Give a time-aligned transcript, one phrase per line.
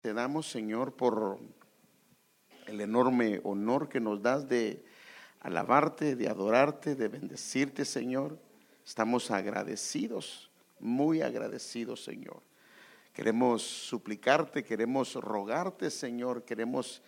[0.00, 1.38] Te damos, Señor, por
[2.66, 4.82] el enorme honor que nos das de
[5.40, 8.38] alabarte, de adorarte, de bendecirte, Señor.
[8.82, 12.40] Estamos agradecidos, muy agradecidos, Señor.
[13.12, 17.02] Queremos suplicarte, queremos rogarte, Señor, queremos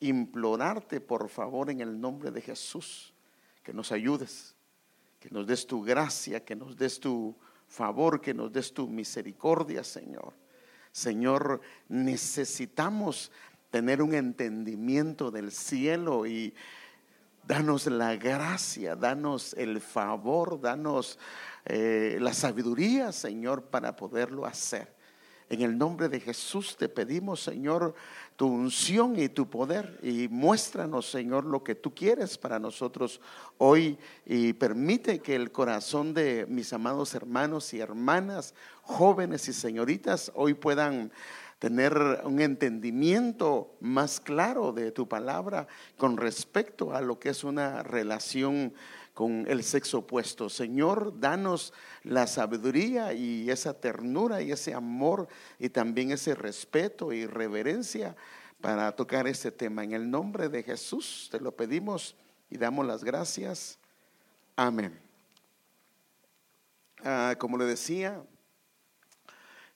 [0.00, 3.12] implorarte, por favor, en el nombre de Jesús,
[3.62, 4.54] que nos ayudes,
[5.20, 7.36] que nos des tu gracia, que nos des tu
[7.66, 10.32] favor, que nos des tu misericordia, Señor.
[10.92, 13.30] Señor, necesitamos
[13.70, 16.54] tener un entendimiento del cielo y
[17.46, 21.18] danos la gracia, danos el favor, danos
[21.64, 24.97] eh, la sabiduría, Señor, para poderlo hacer.
[25.50, 27.94] En el nombre de Jesús te pedimos, Señor,
[28.36, 29.98] tu unción y tu poder.
[30.02, 33.20] Y muéstranos, Señor, lo que tú quieres para nosotros
[33.56, 33.98] hoy.
[34.26, 40.52] Y permite que el corazón de mis amados hermanos y hermanas, jóvenes y señoritas, hoy
[40.52, 41.10] puedan
[41.58, 47.82] tener un entendimiento más claro de tu palabra con respecto a lo que es una
[47.82, 48.72] relación
[49.18, 50.48] con el sexo opuesto.
[50.48, 51.72] Señor, danos
[52.04, 55.26] la sabiduría y esa ternura y ese amor
[55.58, 58.14] y también ese respeto y reverencia
[58.60, 59.82] para tocar este tema.
[59.82, 62.14] En el nombre de Jesús te lo pedimos
[62.48, 63.80] y damos las gracias.
[64.54, 64.96] Amén.
[67.02, 68.22] Ah, como le decía,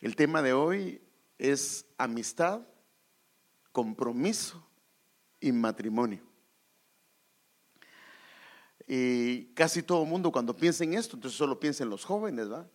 [0.01, 1.03] el tema de hoy
[1.37, 2.61] es amistad,
[3.73, 4.65] compromiso
[5.41, 6.32] y matrimonio.
[8.95, 12.53] Y casi todo el mundo cuando piensa en esto, entonces solo piensa en los jóvenes,
[12.53, 12.69] ¿va?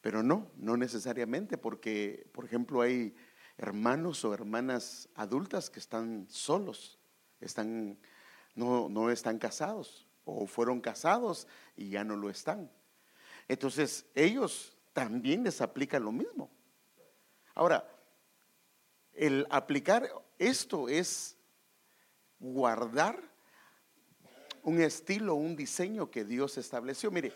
[0.00, 3.12] Pero no, no necesariamente, porque, por ejemplo, hay
[3.56, 7.00] hermanos o hermanas adultas que están solos,
[7.40, 7.98] están,
[8.54, 12.70] no, no están casados, o fueron casados y ya no lo están.
[13.48, 16.52] Entonces, ellos también les aplica lo mismo.
[17.56, 17.84] Ahora,
[19.12, 21.36] el aplicar esto es
[22.38, 23.27] guardar
[24.62, 27.10] un estilo, un diseño que Dios estableció.
[27.10, 27.32] Mire,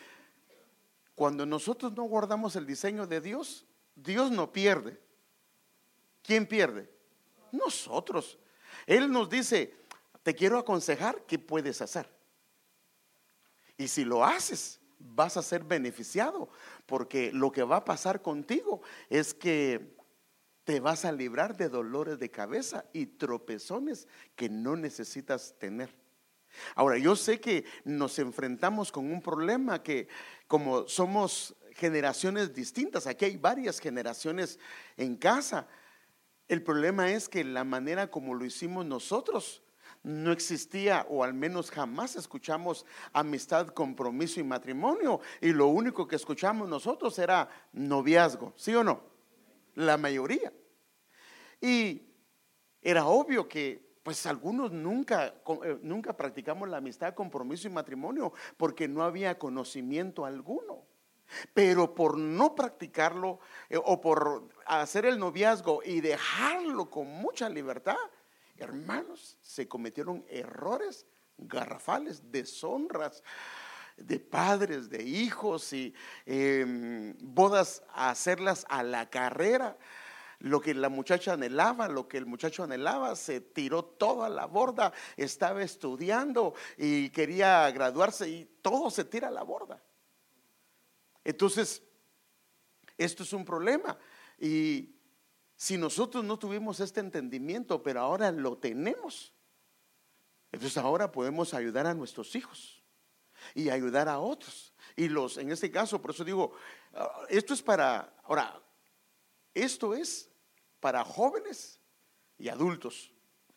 [1.15, 4.99] cuando nosotros no guardamos el diseño de Dios, Dios no pierde.
[6.23, 6.91] ¿Quién pierde?
[7.51, 8.39] Nosotros.
[8.87, 9.75] Él nos dice,
[10.23, 12.09] te quiero aconsejar qué puedes hacer.
[13.77, 16.49] Y si lo haces, vas a ser beneficiado,
[16.87, 19.97] porque lo que va a pasar contigo es que
[20.65, 24.07] te vas a librar de dolores de cabeza y tropezones
[24.37, 26.02] que no necesitas tener.
[26.75, 30.09] Ahora, yo sé que nos enfrentamos con un problema que
[30.47, 34.59] como somos generaciones distintas, aquí hay varias generaciones
[34.97, 35.67] en casa,
[36.49, 39.63] el problema es que la manera como lo hicimos nosotros
[40.03, 46.17] no existía o al menos jamás escuchamos amistad, compromiso y matrimonio y lo único que
[46.17, 49.03] escuchamos nosotros era noviazgo, ¿sí o no?
[49.75, 50.53] La mayoría.
[51.61, 52.03] Y
[52.83, 58.89] era obvio que pues algunos nunca, eh, nunca practicamos la amistad, compromiso y matrimonio porque
[58.89, 60.85] no había conocimiento alguno.
[61.55, 63.39] Pero por no practicarlo
[63.71, 67.97] eh, o por hacer el noviazgo y dejarlo con mucha libertad,
[68.57, 71.07] hermanos, se cometieron errores
[71.39, 73.23] garrafales, deshonras
[73.97, 75.95] de padres, de hijos y
[76.27, 79.77] em, bodas a hacerlas a la carrera
[80.43, 84.93] lo que la muchacha anhelaba, lo que el muchacho anhelaba, se tiró toda la borda,
[85.17, 89.81] estaba estudiando y quería graduarse y todo se tira a la borda.
[91.23, 91.81] Entonces,
[92.99, 93.97] esto es un problema.
[94.37, 94.97] Y
[95.55, 99.33] si nosotros no tuvimos este entendimiento, pero ahora lo tenemos,
[100.51, 102.83] entonces ahora podemos ayudar a nuestros hijos
[103.55, 104.75] y ayudar a otros.
[104.97, 106.53] Y los, en este caso, por eso digo,
[106.95, 108.61] ah, esto es para, ahora,
[109.55, 110.32] esto es
[110.83, 111.81] para jóvenes
[112.39, 113.13] y adultos,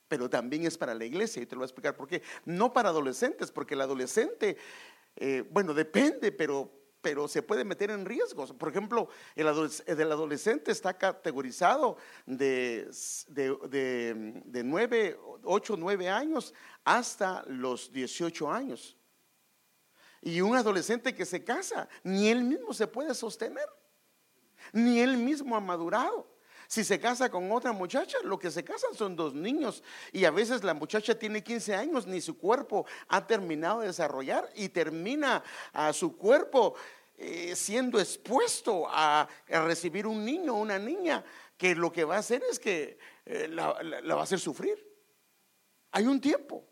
[0.08, 2.22] pero también es para la iglesia y te lo voy a explicar por qué.
[2.46, 4.56] No para adolescentes, porque el adolescente,
[5.16, 6.72] eh, bueno, depende, pero,
[7.02, 8.54] pero se puede meter en riesgos.
[8.54, 11.98] Por ejemplo, el, adolescente está categorizado
[12.28, 12.92] de,
[13.30, 16.54] de, de, 9, 8, 9 años
[16.84, 18.96] hasta los 18 años.
[20.22, 23.68] Y un adolescente que se casa, ni él mismo se puede sostener,
[24.72, 26.35] ni él mismo ha madurado.
[26.68, 29.84] Si se casa con otra muchacha, lo que se casan son dos niños.
[30.12, 34.50] Y a veces la muchacha tiene 15 años, ni su cuerpo ha terminado de desarrollar
[34.56, 36.76] y termina a su cuerpo
[37.18, 41.24] eh, siendo expuesto a, recibir un niño o una niña
[41.58, 44.78] que lo que va a hacer es que eh, la, va a hacer sufrir.
[45.92, 46.66] Hay un tiempo.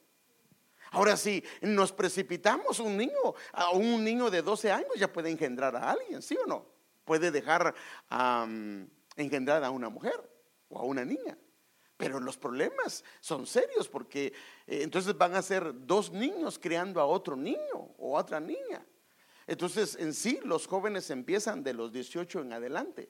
[0.92, 5.76] Ahora, si nos precipitamos, un niño, a un niño de 12 años ya puede engendrar
[5.76, 6.68] a alguien, ¿sí o no?
[7.06, 7.74] Puede dejar
[8.10, 8.46] a
[9.16, 10.30] engendrar a una mujer
[10.70, 11.38] o a una niña.
[11.98, 14.28] Pero los problemas son serios porque
[14.68, 18.86] eh, entonces van a ser dos niños criando a otro niño o a otra niña.
[19.46, 23.10] Entonces en sí los jóvenes empiezan de los 18 en adelante.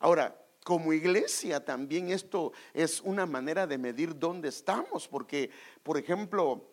[0.00, 5.50] Ahora, como iglesia también esto es una manera de medir dónde estamos, porque,
[5.82, 6.70] por ejemplo,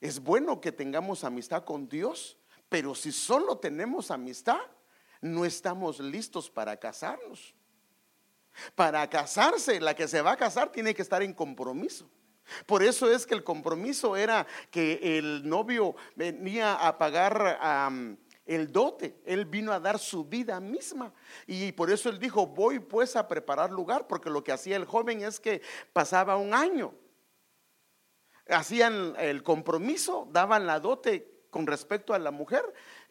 [0.00, 2.36] es bueno que tengamos amistad con Dios,
[2.68, 4.60] pero si solo tenemos amistad,
[5.22, 7.55] no estamos listos para casarnos.
[8.74, 12.10] Para casarse, la que se va a casar tiene que estar en compromiso.
[12.66, 17.58] Por eso es que el compromiso era que el novio venía a pagar
[18.44, 19.20] el dote.
[19.24, 21.12] Él vino a dar su vida misma.
[21.46, 24.84] Y por eso él dijo, voy pues a preparar lugar, porque lo que hacía el
[24.84, 25.60] joven es que
[25.92, 26.94] pasaba un año.
[28.48, 32.62] Hacían el compromiso, daban la dote con respecto a la mujer.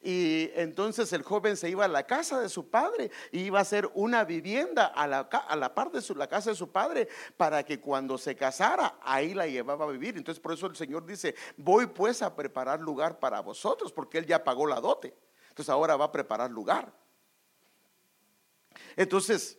[0.02, 3.64] Y entonces el joven se iba a la casa de su padre y iba a
[3.64, 7.08] hacer una vivienda a la, a la par de su, la casa de su padre
[7.38, 10.16] para que cuando se casara ahí la llevaba a vivir.
[10.18, 14.28] Entonces por eso el Señor dice, voy pues a preparar lugar para vosotros porque Él
[14.28, 15.16] ya pagó la dote.
[15.50, 16.94] Entonces ahora va a preparar lugar.
[18.96, 19.58] Entonces,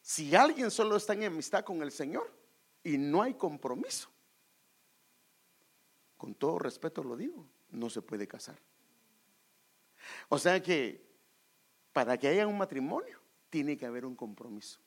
[0.00, 2.32] si alguien solo está en amistad con el Señor
[2.82, 4.08] y no hay compromiso,
[6.16, 8.56] con todo respeto lo digo, no se puede casar.
[10.28, 11.04] O sea que
[11.92, 13.20] para que haya un matrimonio
[13.50, 14.80] tiene que haber un compromiso.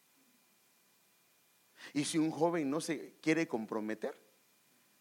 [1.94, 4.20] Y si un joven no se quiere comprometer,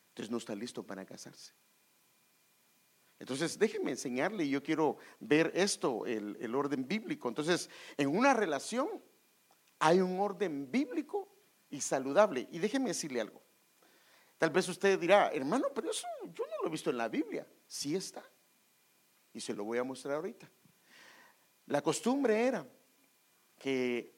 [0.09, 1.53] entonces no está listo para casarse.
[3.19, 7.29] Entonces, déjenme enseñarle, yo quiero ver esto, el, orden bíblico.
[7.29, 8.89] Entonces, en una relación
[9.79, 11.29] hay un orden bíblico
[11.71, 12.49] y saludable.
[12.51, 13.41] Y déjenme decirle algo.
[14.37, 17.47] Tal vez usted dirá, hermano, pero eso yo no lo he visto en la Biblia.
[17.67, 18.23] Sí está.
[19.35, 20.51] Y se lo voy a mostrar ahorita.
[21.67, 22.67] La costumbre era
[23.59, 24.15] que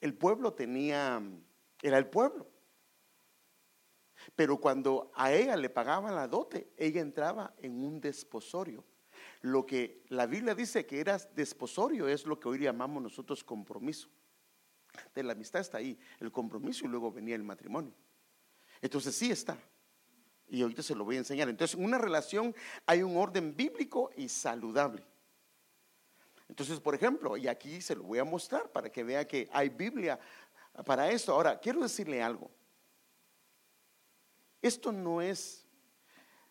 [0.00, 1.20] el pueblo tenía,
[1.82, 2.48] era el pueblo.
[4.36, 8.84] Pero cuando a ella le pagaban la dote, ella entraba en un desposorio.
[9.40, 14.08] Lo que la Biblia dice que era desposorio es lo que hoy llamamos nosotros compromiso.
[15.14, 17.92] De la amistad está ahí, el compromiso y luego venía el matrimonio.
[18.80, 19.58] Entonces sí está.
[20.54, 21.48] Y ahorita se lo voy a enseñar.
[21.48, 22.54] Entonces, en una relación
[22.86, 25.04] hay un orden bíblico y saludable.
[26.48, 29.68] Entonces, por ejemplo, y aquí se lo voy a mostrar para que vea que hay
[29.68, 30.20] Biblia
[30.86, 31.32] para esto.
[31.32, 32.52] Ahora, quiero decirle algo.
[34.62, 35.66] Esto no es,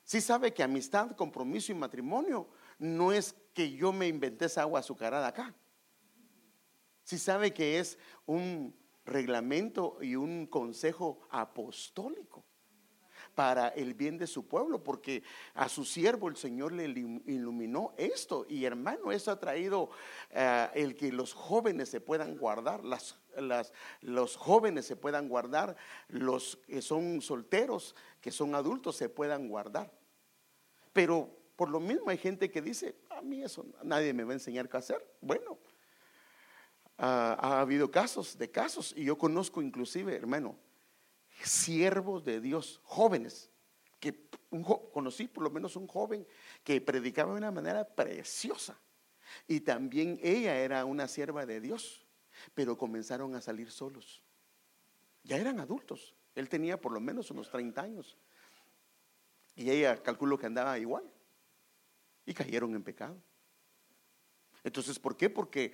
[0.03, 4.81] si sabe que amistad, compromiso y matrimonio no es que yo me inventé esa agua
[4.81, 5.55] azucarada acá.
[7.05, 12.43] Si sabe que es un reglamento y un consejo apostólico
[13.35, 18.45] para el bien de su pueblo, porque a su siervo el Señor le iluminó esto.
[18.47, 19.89] Y hermano, eso ha traído
[20.29, 22.81] eh, el que los jóvenes se puedan guardar,
[24.01, 25.75] los jóvenes se puedan guardar,
[26.09, 29.91] los que son solteros, que son adultos, se puedan guardar.
[30.91, 34.35] Pero por lo mismo hay gente que dice, a mí eso nadie me va a
[34.35, 35.05] enseñar qué hacer.
[35.21, 35.57] Bueno,
[36.97, 40.55] ha habido casos de casos y yo conozco inclusive, hermano,
[41.43, 43.51] siervos de Dios, jóvenes,
[43.99, 44.27] que
[44.91, 46.27] conocí por lo menos un joven
[46.63, 48.77] que predicaba de una manera preciosa.
[49.47, 52.05] Y también ella era una sierva de Dios,
[52.53, 54.23] pero comenzaron a salir solos.
[55.23, 56.15] Ya eran adultos.
[56.35, 58.17] Él tenía por lo menos unos 30 años.
[59.55, 61.09] Y ella calculó que andaba igual.
[62.25, 63.21] Y cayeron en pecado.
[64.63, 65.29] Entonces, ¿por qué?
[65.29, 65.73] Porque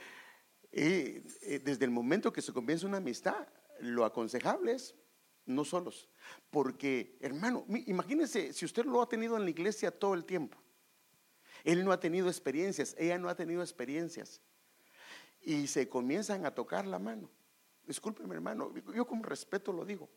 [0.71, 3.47] eh, eh, desde el momento que se comienza una amistad,
[3.79, 4.95] lo aconsejable es
[5.49, 6.07] no solos.
[6.49, 10.57] Porque, hermano, imagínense si usted lo ha tenido en la iglesia todo el tiempo.
[11.63, 14.41] Él no ha tenido experiencias, ella no ha tenido experiencias.
[15.41, 17.29] Y se comienzan a tocar la mano.
[17.85, 20.09] Discúlpeme, hermano, yo con respeto lo digo.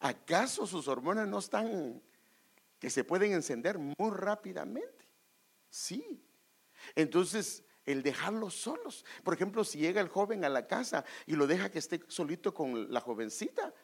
[0.00, 2.00] ¿Acaso sus hormonas no están
[2.78, 5.06] que se pueden encender muy rápidamente?
[5.70, 6.22] Sí.
[6.94, 9.04] Entonces, el dejarlos solos.
[9.24, 12.52] Por ejemplo, si llega el joven a la casa y lo deja que esté solito
[12.52, 13.74] con la jovencita,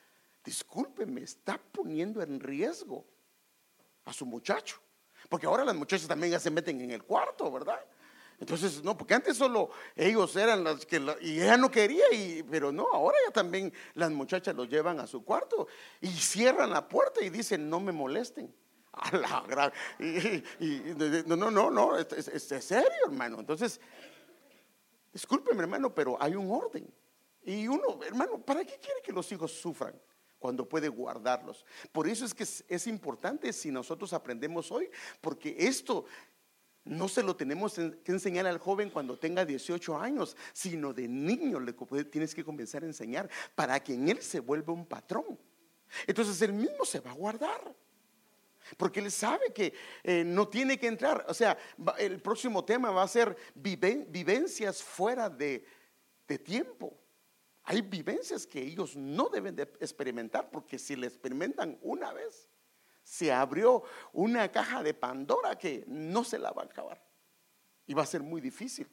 [0.45, 3.05] discúlpeme, está poniendo en riesgo
[4.05, 4.81] a su muchacho.
[5.29, 7.81] Porque ahora las muchachas también ya se meten en el cuarto, ¿verdad?
[8.39, 12.73] Entonces, no, porque antes solo ellos eran las que, y ella no quería, y, pero
[12.73, 15.69] no, ahora ya también las muchachas los llevan a su cuarto
[16.01, 18.55] y cierran la puerta y dicen, no me molesten.
[18.97, 20.85] A la y,
[21.27, 23.41] no, no, no, no, es, es serio, hermano.
[23.41, 23.81] Entonces,
[25.13, 26.89] discúlpeme, hermano, pero hay un orden.
[27.43, 30.01] Y uno, hermano, ¿para qué quiere que los hijos sufran?
[30.45, 31.65] Cuando puede guardarlos.
[31.91, 34.91] Por eso es que es, importante si nosotros aprendemos hoy,
[35.23, 36.05] porque esto
[36.85, 41.61] no se lo tenemos que enseñar al joven cuando tenga 18 años, sino de niño
[41.61, 41.73] le
[42.05, 45.39] tienes que comenzar a enseñar para que en él se vuelva un patrón.
[46.07, 47.75] Entonces él mismo se va a guardar.
[48.77, 49.73] Porque él sabe que
[50.03, 51.25] eh, no tiene que entrar.
[51.27, 51.57] O sea,
[51.97, 55.65] el próximo tema va a ser vivencias fuera de,
[56.29, 57.01] de tiempo.
[57.65, 62.49] Hay vivencias que ellos no deben de experimentar porque si le experimentan una vez,
[63.03, 67.03] se abrió una caja de Pandora que no se la va a acabar.
[67.87, 68.89] Y va a ser muy difícil.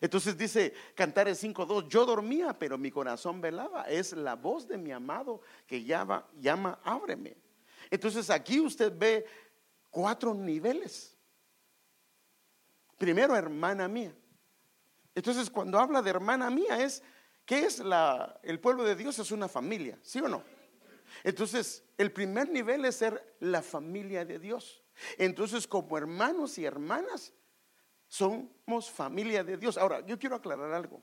[0.00, 3.84] Entonces dice Cantares 5.2, yo dormía, pero mi corazón velaba.
[3.84, 7.36] Es la voz de mi amado que llama, llama, ábreme.
[7.90, 9.26] Entonces aquí usted ve
[9.90, 11.16] cuatro niveles.
[12.96, 14.14] Primero, hermana mía.
[15.20, 17.02] Entonces cuando habla de hermana mía es,
[17.44, 19.18] ¿qué es la, el pueblo de Dios?
[19.18, 20.42] Es una familia, ¿sí o no?
[21.22, 24.82] Entonces, el primer nivel es ser la familia de Dios.
[25.18, 27.34] Entonces, como hermanos y hermanas,
[28.08, 29.76] somos familia de Dios.
[29.76, 31.02] Ahora, yo quiero aclarar algo.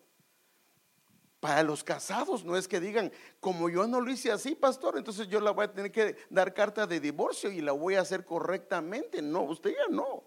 [1.40, 5.28] Para los casados no es que digan, como yo no lo hice así, pastor, entonces
[5.28, 8.26] yo la voy a tener que dar carta de divorcio y la voy a hacer
[8.26, 9.22] correctamente.
[9.22, 10.24] No, usted ya no.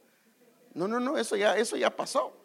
[0.75, 2.37] No, no, no, eso ya, eso ya pasó.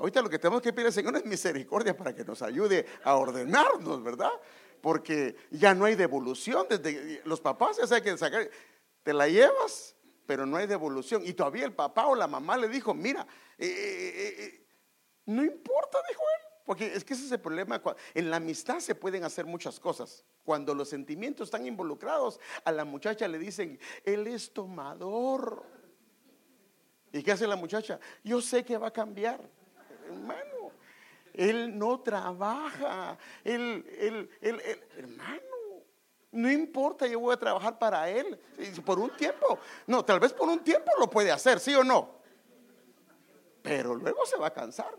[0.00, 3.14] Ahorita lo que tenemos que pedir al Señor es misericordia para que nos ayude a
[3.14, 4.32] ordenarnos, ¿verdad?
[4.80, 6.66] porque ya no hay devolución.
[6.68, 8.48] Desde los papás ya saben que sacar,
[9.02, 9.94] te la llevas,
[10.26, 11.22] pero no hay devolución.
[11.24, 13.26] Y todavía el papá o la mamá le dijo, mira,
[13.58, 14.66] eh, eh, eh,
[15.26, 16.46] no importa, dijo él.
[16.64, 17.82] Porque es que ese es el problema.
[18.14, 20.24] En la amistad se pueden hacer muchas cosas.
[20.44, 25.64] Cuando los sentimientos están involucrados, a la muchacha le dicen, él es tomador.
[27.12, 27.98] ¿Y qué hace la muchacha?
[28.22, 29.40] Yo sé que va a cambiar.
[30.10, 30.72] Hermano,
[31.32, 33.16] él no trabaja.
[33.44, 34.60] Él, él, él,
[34.96, 35.40] hermano,
[36.32, 38.38] no importa, yo voy a trabajar para él.
[38.84, 39.58] Por un tiempo.
[39.86, 42.20] No, tal vez por un tiempo lo puede hacer, ¿sí o no?
[43.62, 44.96] Pero luego se va a cansar.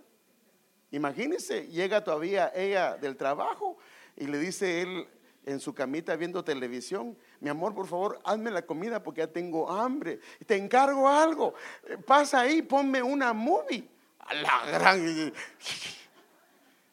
[0.92, 3.78] Imagínense, llega todavía ella del trabajo
[4.18, 5.08] y le dice él
[5.46, 9.72] en su camita viendo televisión, mi amor, por favor, hazme la comida porque ya tengo
[9.72, 10.20] hambre.
[10.46, 11.54] Te encargo algo.
[12.06, 13.88] Pasa ahí, ponme una movie.
[14.28, 15.34] A la gran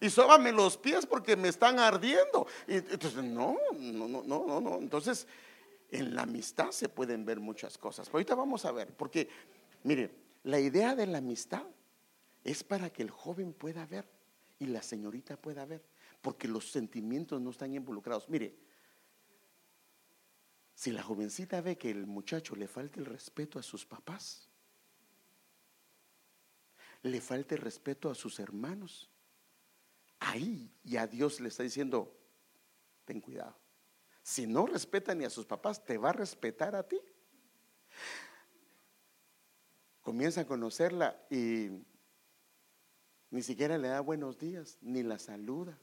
[0.00, 2.46] y sóbame los pies porque me están ardiendo.
[2.66, 4.76] Y, entonces, no, no, no, no, no.
[4.76, 5.26] Entonces,
[5.90, 8.06] en la amistad se pueden ver muchas cosas.
[8.06, 9.28] Pero ahorita vamos a ver, porque,
[9.82, 10.10] mire,
[10.44, 11.64] la idea de la amistad
[12.44, 14.08] es para que el joven pueda ver
[14.58, 15.84] y la señorita pueda ver,
[16.20, 18.28] porque los sentimientos no están involucrados.
[18.28, 18.54] Mire,
[20.74, 24.47] si la jovencita ve que el muchacho le falta el respeto a sus papás,
[27.02, 29.10] le falta el respeto a sus hermanos,
[30.18, 32.16] ahí ya Dios le está diciendo,
[33.04, 33.56] ten cuidado.
[34.22, 37.00] Si no respeta ni a sus papás, te va a respetar a ti.
[40.02, 41.70] Comienza a conocerla y
[43.30, 45.78] ni siquiera le da buenos días, ni la saluda.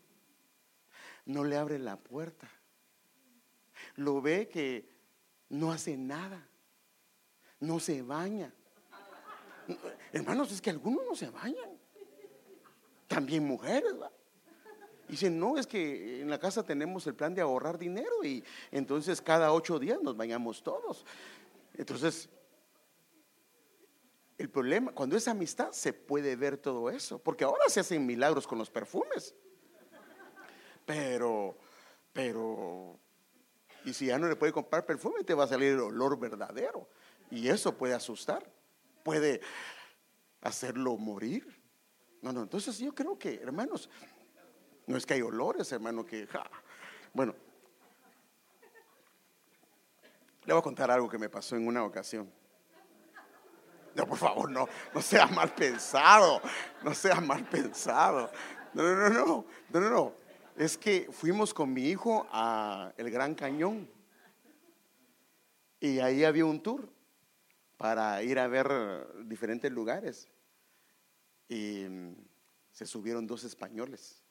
[1.25, 2.50] No le abre la puerta.
[3.95, 4.89] Lo ve que
[5.50, 6.48] no hace nada.
[7.60, 8.53] No se baña.
[10.12, 11.77] Hermanos, es que algunos no se bañan.
[13.07, 13.93] También mujeres.
[15.07, 19.22] Dicen, no, es que en la casa tenemos el plan de ahorrar dinero y entonces
[19.22, 21.05] cada ocho días nos bañamos todos.
[21.75, 22.27] Entonces,
[24.38, 28.48] el problema, cuando es amistad, se puede ver todo eso, porque ahora se hacen milagros
[28.48, 29.36] con los perfumes.
[30.86, 31.55] Pero,
[32.12, 33.00] pero,
[33.86, 36.88] y si ya no le puede comprar perfume, te va a salir el olor verdadero.
[37.31, 38.43] Y eso puede asustar,
[39.06, 39.40] puede
[40.42, 41.46] hacerlo morir.
[42.24, 43.88] No, no, entonces yo creo que, hermanos,
[44.88, 46.28] no es que hay olores, hermano, que...
[47.14, 47.36] Bueno,
[50.44, 52.32] le voy a contar algo que me pasó en una ocasión.
[53.94, 56.42] No, por favor, no, no sea mal pensado,
[56.84, 58.32] no sea mal pensado.
[58.74, 60.14] No, no, no, no, no, no, no.
[60.58, 63.88] Es que fuimos con mi hijo a el Gran Cañón
[65.80, 66.95] y ahí había un tour
[67.77, 68.67] para ir a ver
[69.25, 70.29] diferentes lugares
[71.48, 71.86] y
[72.72, 74.25] se subieron dos españoles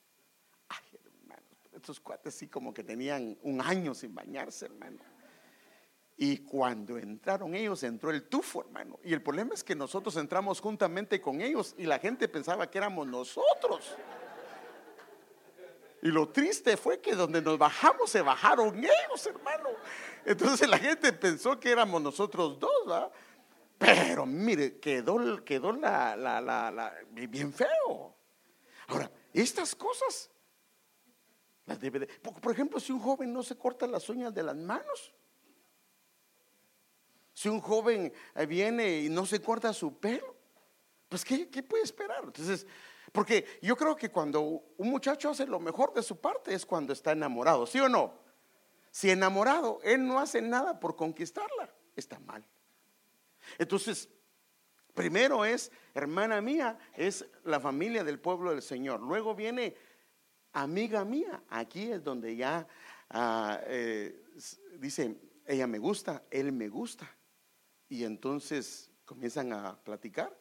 [1.74, 4.98] estos cuates sí como que tenían un año sin bañarse, hermano.
[6.16, 9.00] Y cuando entraron ellos, entró el tufo, hermano.
[9.02, 12.78] Y el problema es que nosotros entramos juntamente con ellos y la gente pensaba que
[12.78, 13.96] éramos nosotros.
[16.02, 19.70] Y lo triste fue que donde nos bajamos se bajaron ellos, hermano.
[20.24, 23.10] Entonces la gente pensó que éramos nosotros dos, ¿verdad?
[23.78, 28.14] Pero mire, quedó, quedó la, la, la, bien feo.
[28.86, 30.30] Ahora, estas cosas
[32.40, 35.12] por ejemplo, si un joven no se corta las uñas de las manos,
[37.36, 40.36] Si un joven eh, viene y no se corta su pelo,
[41.08, 42.22] pues ¿qué, qué puede esperar?
[42.22, 42.64] Entonces,
[43.10, 44.40] porque yo creo que cuando
[44.76, 48.14] un muchacho hace lo mejor de su parte es cuando está enamorado, ¿sí o no?
[48.92, 52.46] Si enamorado, él no hace nada por conquistarla, está mal.
[53.58, 54.08] Entonces,
[54.94, 59.00] primero es, hermana mía, es la familia del pueblo del Señor.
[59.00, 59.76] Luego viene
[60.52, 61.42] amiga mía.
[61.48, 62.66] Aquí es donde ya
[63.10, 64.24] ah, eh,
[64.78, 67.10] dice, ella me gusta, él me gusta.
[67.88, 70.36] Y entonces comienzan a platicar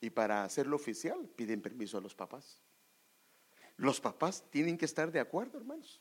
[0.00, 2.60] y para hacerlo oficial piden permiso a los papás.
[3.76, 6.00] Los papás tienen que estar de acuerdo, hermanos.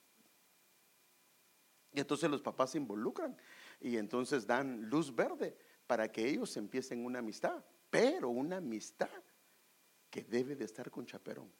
[1.93, 3.37] Y entonces los papás se involucran
[3.79, 5.57] y entonces dan luz verde
[5.89, 9.09] para que ellos empiecen una amistad, pero una amistad
[10.07, 11.51] que debe de estar con chaperón.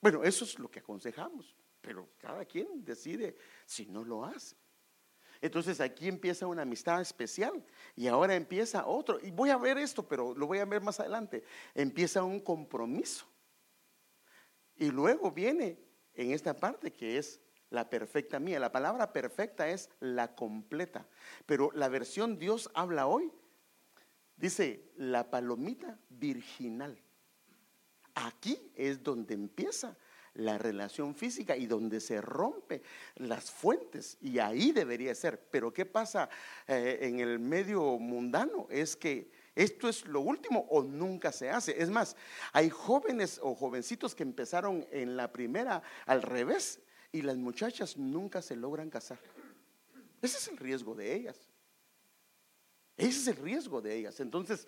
[0.00, 3.36] Bueno, eso es lo que aconsejamos, pero cada quien decide
[3.66, 4.56] si no lo hace.
[5.42, 7.62] Entonces aquí empieza una amistad especial
[7.94, 9.18] y ahora empieza otro.
[9.20, 11.44] Y voy a ver esto, pero lo voy a ver más adelante.
[11.74, 13.26] Empieza un compromiso.
[14.74, 15.78] Y luego viene
[16.14, 17.42] en esta parte que es
[17.74, 18.58] la perfecta mía.
[18.58, 21.06] La palabra perfecta es la completa.
[21.44, 23.30] Pero la versión Dios habla hoy
[24.36, 26.98] dice la palomita virginal.
[28.14, 29.96] Aquí es donde empieza
[30.34, 32.82] la relación física y donde se rompe
[33.16, 35.40] las fuentes y ahí debería ser.
[35.50, 36.28] Pero ¿qué pasa
[36.66, 38.66] eh, en el medio mundano?
[38.70, 41.80] Es que esto es lo último o nunca se hace.
[41.80, 42.16] Es más,
[42.52, 46.80] hay jóvenes o jovencitos que empezaron en la primera al revés
[47.14, 49.20] y las muchachas nunca se logran casar.
[50.20, 51.38] Ese es el riesgo de ellas.
[52.96, 54.18] Ese es el riesgo de ellas.
[54.18, 54.66] Entonces,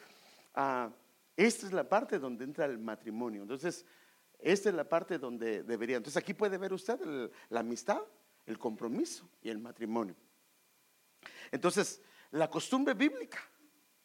[0.55, 0.88] ah,
[1.37, 3.43] esta es la parte donde entra el matrimonio.
[3.43, 3.85] Entonces,
[4.38, 5.97] esta es la parte donde debería.
[5.97, 7.00] Entonces aquí puede ver usted
[7.49, 8.00] la amistad,
[8.47, 10.15] el compromiso y el matrimonio.
[11.50, 12.00] Entonces,
[12.31, 13.41] la costumbre bíblica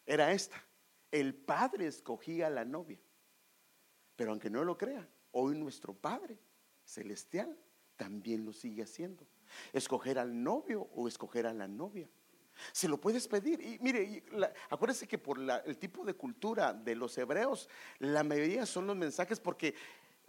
[0.04, 0.60] era esta.
[1.12, 2.98] El padre escogía a la novia.
[4.16, 6.40] Pero aunque no lo crea, hoy nuestro Padre
[6.84, 7.56] celestial
[7.96, 9.26] también lo sigue haciendo.
[9.72, 12.08] Escoger al novio o escoger a la novia.
[12.72, 13.60] Se lo puedes pedir.
[13.60, 14.24] Y mire,
[14.70, 19.40] acuérdese que por el tipo de cultura de los hebreos, la mayoría son los mensajes
[19.40, 19.74] porque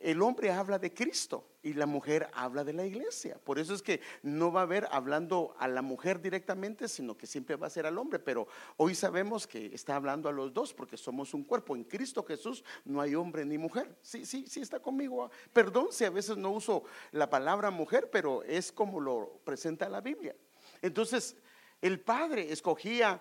[0.04, 3.39] el hombre habla de Cristo y la mujer habla de la iglesia.
[3.42, 7.26] Por eso es que no va a haber hablando a la mujer directamente, sino que
[7.26, 8.20] siempre va a ser al hombre.
[8.20, 11.76] Pero hoy sabemos que está hablando a los dos porque somos un cuerpo.
[11.76, 13.96] En Cristo Jesús no hay hombre ni mujer.
[14.02, 15.32] Sí, sí, sí está conmigo.
[15.54, 20.02] Perdón si a veces no uso la palabra mujer, pero es como lo presenta la
[20.02, 20.36] Biblia.
[20.82, 21.38] Entonces,
[21.82, 23.20] el padre escogía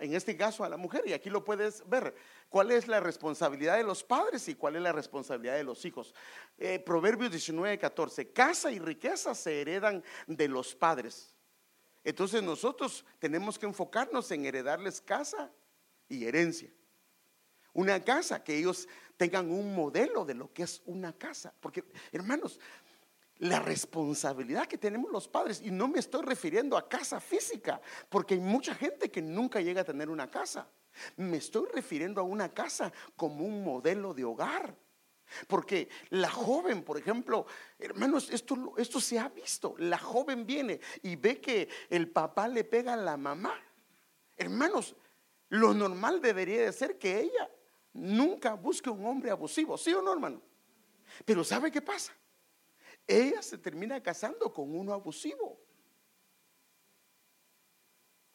[0.00, 2.14] en este caso a la mujer y aquí lo puedes ver
[2.56, 6.14] cuál es la responsabilidad de los padres y cuál es la responsabilidad de los hijos.
[6.56, 11.34] Eh, Proverbios 19, 14, casa y riqueza se heredan de los padres.
[12.02, 15.52] Entonces nosotros tenemos que enfocarnos en heredarles casa
[16.08, 16.70] y herencia.
[17.74, 18.88] Una casa, que ellos
[19.18, 21.52] tengan un modelo de lo que es una casa.
[21.60, 22.58] Porque, hermanos,
[23.36, 28.32] la responsabilidad que tenemos los padres, y no me estoy refiriendo a casa física, porque
[28.32, 30.66] hay mucha gente que nunca llega a tener una casa.
[31.16, 34.76] Me estoy refiriendo a una casa como un modelo de hogar.
[35.48, 37.46] Porque la joven, por ejemplo,
[37.78, 39.74] hermanos, esto, esto se ha visto.
[39.78, 43.54] La joven viene y ve que el papá le pega a la mamá.
[44.36, 44.94] Hermanos,
[45.48, 47.50] lo normal debería de ser que ella
[47.92, 50.40] nunca busque un hombre abusivo, ¿sí o no, hermano?
[51.24, 52.12] Pero ¿sabe qué pasa?
[53.06, 55.60] Ella se termina casando con uno abusivo.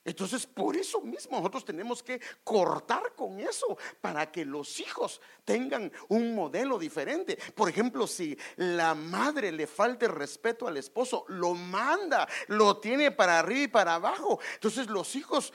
[0.04, 5.92] Entonces, por eso mismo nosotros tenemos que cortar con eso para que los hijos tengan
[6.08, 7.38] un modelo diferente.
[7.54, 13.40] Por ejemplo, si la madre le falta respeto al esposo, lo manda, lo tiene para
[13.40, 14.40] arriba y para abajo.
[14.56, 15.54] Entonces los hijos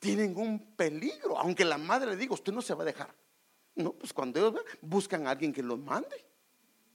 [0.00, 3.14] tienen un peligro, aunque la madre le diga, usted no se va a dejar.
[3.76, 6.24] No, pues cuando ellos buscan a alguien que los mande,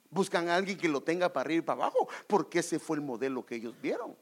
[0.10, 3.02] buscan a alguien que lo tenga para arriba y para abajo, porque ese fue el
[3.02, 4.16] modelo que ellos vieron.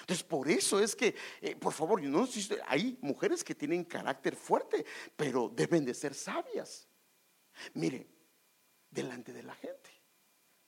[0.00, 2.26] Entonces, por eso es que, eh, por favor, no
[2.66, 4.84] hay mujeres que tienen carácter fuerte,
[5.16, 6.88] pero deben de ser sabias.
[7.74, 8.08] Mire,
[8.90, 9.90] delante de la gente,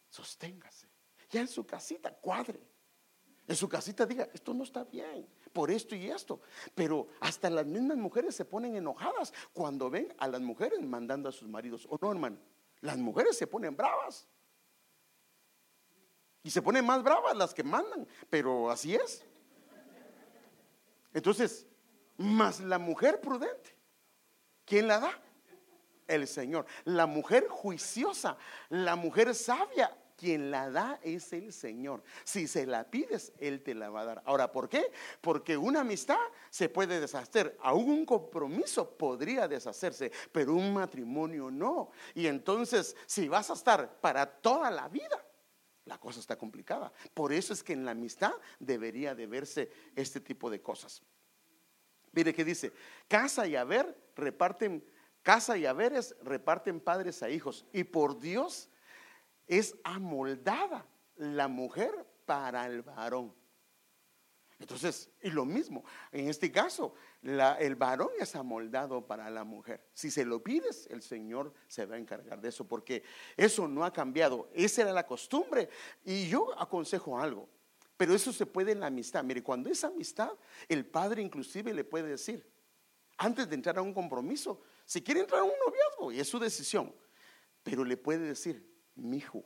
[0.09, 0.89] sosténgase.
[1.31, 2.61] Ya en su casita, cuadre.
[3.47, 6.41] En su casita diga, esto no está bien, por esto y esto.
[6.75, 11.33] Pero hasta las mismas mujeres se ponen enojadas cuando ven a las mujeres mandando a
[11.33, 11.87] sus maridos.
[11.91, 12.39] ¿O no, hermano?
[12.81, 14.27] Las mujeres se ponen bravas.
[16.45, 19.25] Y se ponen más bravas las que mandan, pero así es.
[21.15, 21.67] Entonces,
[22.19, 23.75] más la mujer prudente,
[24.67, 25.23] ¿quién la da?
[26.07, 26.67] El Señor.
[26.85, 28.37] La mujer juiciosa,
[28.69, 32.03] la mujer sabia, quien la da es el Señor.
[32.25, 34.23] Si se la pides, Él te la va a dar.
[34.27, 34.93] Ahora, ¿por qué?
[35.23, 36.19] Porque una amistad
[36.51, 41.91] se puede deshacer, aún un compromiso podría deshacerse, pero un matrimonio no.
[42.15, 45.25] Y entonces, si vas a estar para toda la vida,
[45.87, 46.93] la cosa está complicada.
[47.13, 51.03] Por eso es que en la amistad debería de verse este tipo de cosas.
[52.13, 52.73] Mire que dice,
[53.09, 54.85] casa y haber reparten,
[55.23, 57.67] casa y haberes reparten padres a hijos.
[57.73, 58.71] Y por Dios
[59.47, 63.35] es amoldada la mujer para el varón.
[64.59, 69.89] Entonces, y lo mismo, en este caso, el varón es amoldado para la mujer.
[69.93, 73.03] Si se lo pides, el Señor se va a encargar de eso, porque
[73.37, 74.49] eso no ha cambiado.
[74.55, 75.69] Esa era la costumbre.
[76.05, 77.49] Y yo aconsejo algo,
[77.97, 79.25] pero eso se puede en la amistad.
[79.25, 80.31] Mire, cuando es amistad,
[80.69, 82.49] el padre inclusive le puede decir,
[83.17, 86.39] antes de entrar a un compromiso, si quiere entrar a un noviazgo, y es su
[86.39, 86.95] decisión,
[87.63, 89.45] pero le puede decir, mi hijo,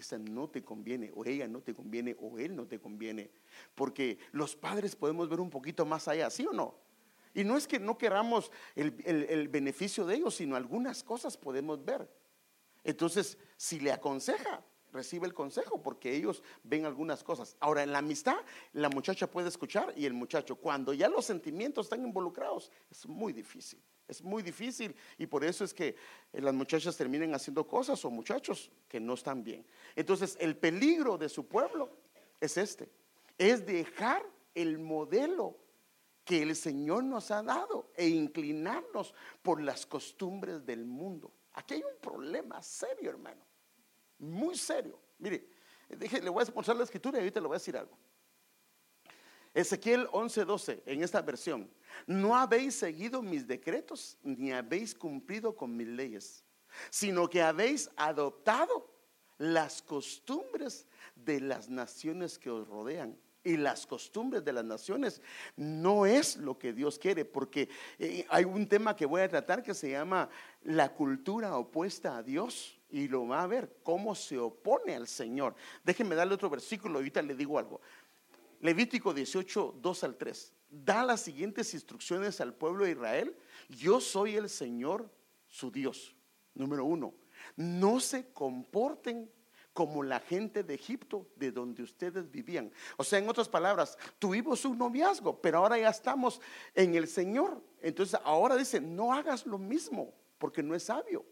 [0.00, 3.30] esa no te conviene, o ella no te conviene, o él no te conviene.
[3.74, 6.74] Porque los padres podemos ver un poquito más allá, ¿sí o no?
[7.32, 11.84] Y no es que no queramos el, el beneficio de ellos, sino algunas cosas podemos
[11.84, 12.08] ver.
[12.82, 17.56] Entonces, si le aconseja, recibe el consejo porque ellos ven algunas cosas.
[17.60, 18.36] Ahora, en la amistad,
[18.72, 23.32] la muchacha puede escuchar y el muchacho, cuando ya los sentimientos están involucrados, es muy
[23.32, 23.80] difícil.
[24.08, 25.94] Es muy difícil y por eso es que
[26.32, 29.64] eh, las muchachas terminan haciendo cosas o muchachos que no están bien.
[29.94, 31.88] Entonces, el peligro de su pueblo
[32.40, 32.90] es este,
[33.38, 35.56] es dejar el modelo
[36.24, 41.32] que el Señor nos ha dado e inclinarnos por las costumbres del mundo.
[41.52, 43.49] Aquí hay un problema serio, hermano
[44.20, 44.98] muy serio.
[45.18, 45.48] Mire,
[45.88, 47.96] le voy a mostrar la escritura y ahorita le voy a decir algo.
[49.52, 51.68] Ezequiel 11:12, en esta versión,
[52.06, 56.44] no habéis seguido mis decretos ni habéis cumplido con mis leyes,
[56.88, 58.88] sino que habéis adoptado
[59.38, 63.18] las costumbres de las naciones que os rodean.
[63.42, 65.22] Y las costumbres de las naciones
[65.56, 69.62] no es lo que Dios quiere, porque eh, hay un tema que voy a tratar
[69.62, 70.28] que se llama
[70.62, 75.54] la cultura opuesta a Dios y lo va a ver cómo se opone al Señor.
[75.84, 77.80] Déjenme darle otro versículo, ahorita le digo algo.
[78.60, 80.52] Levítico 18, 2 al 3.
[80.70, 83.36] Da las siguientes instrucciones al pueblo de Israel.
[83.68, 85.10] Yo soy el Señor,
[85.48, 86.14] su Dios.
[86.54, 87.14] Número uno,
[87.56, 89.30] no se comporten
[89.72, 92.72] como la gente de Egipto, de donde ustedes vivían.
[92.96, 96.40] O sea, en otras palabras, tuvimos un noviazgo, pero ahora ya estamos
[96.74, 97.62] en el Señor.
[97.80, 101.24] Entonces ahora dice, no hagas lo mismo, porque no es sabio.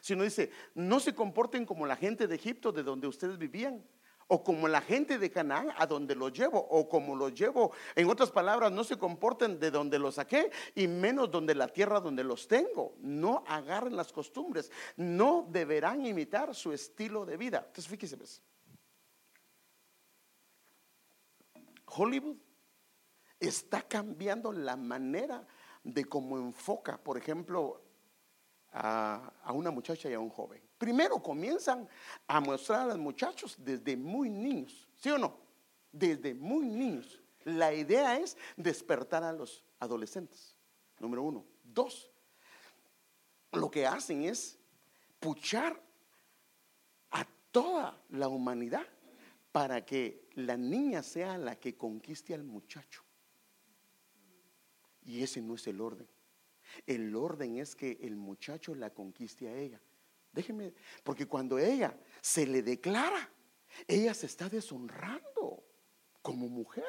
[0.00, 3.84] Sino dice, no se comporten como la gente de Egipto, de donde ustedes vivían,
[4.32, 7.72] o como la gente de Canaán, a donde los llevo, o como los llevo.
[7.96, 11.98] En otras palabras, no se comporten de donde los saqué, y menos donde la tierra
[11.98, 12.94] donde los tengo.
[13.00, 17.64] No agarren las costumbres, no deberán imitar su estilo de vida.
[17.66, 18.40] Entonces, fíjense, pues.
[21.86, 22.36] Hollywood
[23.40, 25.44] está cambiando la manera
[25.82, 27.82] de cómo enfoca, por ejemplo,
[28.72, 30.62] a, una muchacha y a un joven.
[30.78, 31.88] Primero comienzan
[32.26, 35.38] a mostrar a los muchachos desde muy niños, ¿sí o no?
[35.92, 37.20] Desde muy niños.
[37.44, 40.54] La idea es despertar a los adolescentes,
[40.98, 41.44] número uno.
[41.64, 42.10] Dos,
[43.52, 44.58] lo que hacen es
[45.18, 45.80] puchar
[47.10, 48.86] a toda la humanidad
[49.52, 53.02] para que la niña sea la que conquiste al muchacho.
[55.02, 56.06] Y ese no es el orden.
[56.86, 59.80] El orden es que el muchacho la conquiste a ella.
[60.32, 63.28] Déjeme, porque cuando ella se le declara,
[63.86, 65.64] ella se está deshonrando
[66.22, 66.84] como mujer.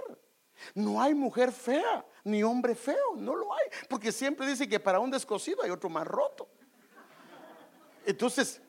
[0.75, 4.99] No hay mujer fea, ni hombre feo, no lo hay, porque siempre dice que para
[4.99, 6.49] un descosido hay otro más roto.
[8.05, 8.61] Entonces,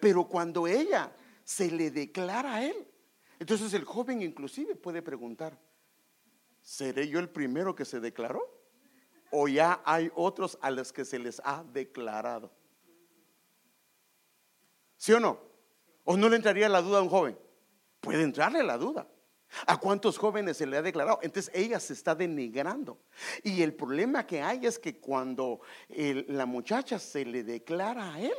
[0.00, 2.88] pero cuando ella se le declara a él,
[3.38, 5.58] entonces el joven inclusive puede preguntar,
[6.60, 8.59] ¿seré yo el primero que se declaró?
[9.30, 12.50] O ya hay otros a los que se les ha declarado.
[14.96, 15.40] ¿Sí o no?
[16.04, 17.38] ¿O no le entraría la duda a un joven?
[18.00, 19.08] Puede entrarle la duda.
[19.66, 21.18] ¿A cuántos jóvenes se le ha declarado?
[21.22, 23.00] Entonces ella se está denigrando.
[23.42, 28.34] Y el problema que hay es que cuando la muchacha se le declara a él,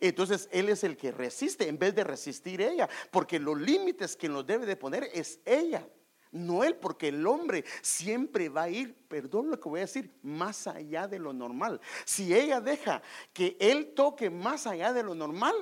[0.00, 4.28] entonces él es el que resiste en vez de resistir ella, porque los límites que
[4.28, 5.86] nos debe de poner es ella
[6.34, 10.12] no él, porque el hombre siempre va a ir, perdón lo que voy a decir,
[10.22, 11.80] más allá de lo normal.
[12.04, 13.00] Si ella deja
[13.32, 15.54] que él toque más allá de lo normal,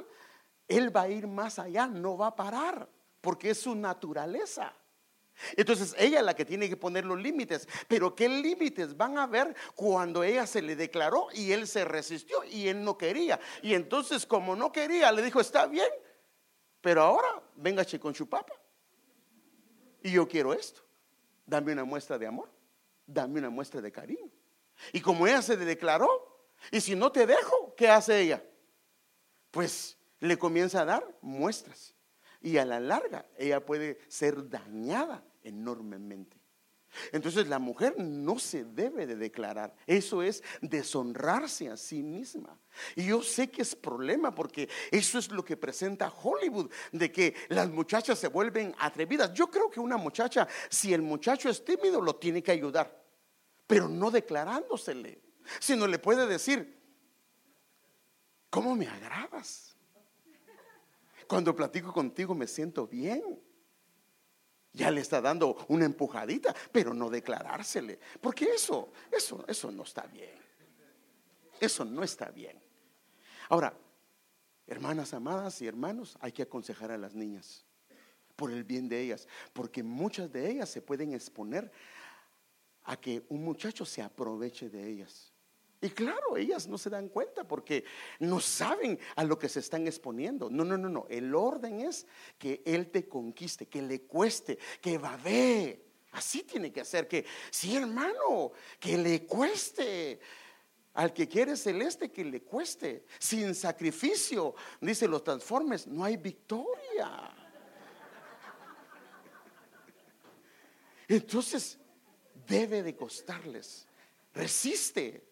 [0.66, 2.88] él va a ir más allá, no va a parar,
[3.20, 4.74] porque es su naturaleza.
[5.56, 7.68] Entonces ella es la que tiene que poner los límites.
[7.88, 12.44] Pero ¿qué límites van a ver cuando ella se le declaró y él se resistió
[12.44, 13.40] y él no quería?
[13.62, 15.88] Y entonces como no quería, le dijo, está bien,
[16.80, 18.61] Pero ahora, venga con su papa.
[20.02, 20.82] Y yo quiero esto.
[21.46, 22.50] Dame una muestra de amor.
[23.06, 24.30] Dame una muestra de cariño.
[24.92, 26.08] Y como ella se declaró,
[26.70, 28.42] y si no te dejo, ¿qué hace ella?
[29.50, 31.94] Pues le comienza a dar muestras.
[32.40, 36.41] Y a la larga, ella puede ser dañada enormemente.
[37.12, 39.74] Entonces la mujer no se debe de declarar.
[39.86, 42.58] Eso es deshonrarse a sí misma.
[42.96, 47.34] Y yo sé que es problema porque eso es lo que presenta Hollywood, de que
[47.48, 49.32] las muchachas se vuelven atrevidas.
[49.32, 53.04] Yo creo que una muchacha, si el muchacho es tímido, lo tiene que ayudar,
[53.66, 55.20] pero no declarándosele,
[55.60, 56.80] sino le puede decir,
[58.50, 59.76] ¿cómo me agradas?
[61.26, 63.40] Cuando platico contigo me siento bien.
[64.72, 67.98] Ya le está dando una empujadita, pero no declarársele.
[68.20, 70.40] Porque eso, eso, eso no está bien.
[71.60, 72.60] Eso no está bien.
[73.48, 73.74] Ahora,
[74.66, 77.64] hermanas amadas y hermanos, hay que aconsejar a las niñas
[78.34, 81.70] por el bien de ellas, porque muchas de ellas se pueden exponer
[82.84, 85.31] a que un muchacho se aproveche de ellas.
[85.84, 87.84] Y claro, ellas no se dan cuenta porque
[88.20, 90.48] no saben a lo que se están exponiendo.
[90.48, 91.06] No, no, no, no.
[91.10, 92.06] El orden es
[92.38, 95.84] que Él te conquiste, que le cueste, que babee.
[96.12, 100.20] Así tiene que hacer, que sí, hermano, que le cueste.
[100.94, 103.04] Al que quiere celeste, que le cueste.
[103.18, 107.34] Sin sacrificio, dice los transformes, no hay victoria.
[111.08, 111.76] Entonces,
[112.46, 113.88] debe de costarles.
[114.32, 115.31] Resiste.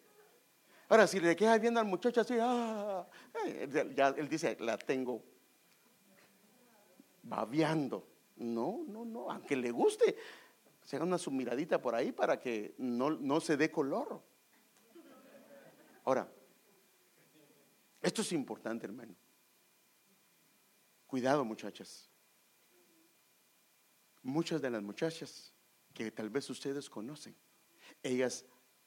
[0.91, 3.07] Ahora, si le queda viendo al muchacho así, ah,
[3.45, 5.23] eh, ya él dice, la tengo
[7.23, 8.05] babeando.
[8.35, 10.17] No, no, no, aunque le guste,
[10.83, 14.21] se haga una su miradita por ahí para que no, no se dé color.
[16.03, 16.29] Ahora,
[18.01, 19.15] esto es importante, hermano.
[21.07, 22.09] Cuidado, muchachas.
[24.23, 25.53] Muchas de las muchachas
[25.93, 27.33] que tal vez ustedes conocen,
[28.03, 28.43] ellas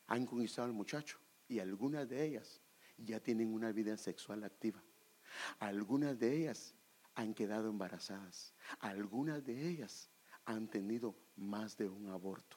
[0.07, 1.24] han conquistado al muchacho
[1.55, 2.61] y algunas de ellas
[2.99, 4.83] ya tienen una vida sexual activa.
[5.61, 6.75] Algunas de ellas
[7.14, 8.53] han quedado embarazadas.
[8.81, 10.11] Algunas de ellas
[10.47, 12.57] han tenido más de un aborto.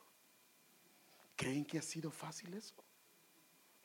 [1.35, 2.73] ¿Creen que ha sido fácil eso?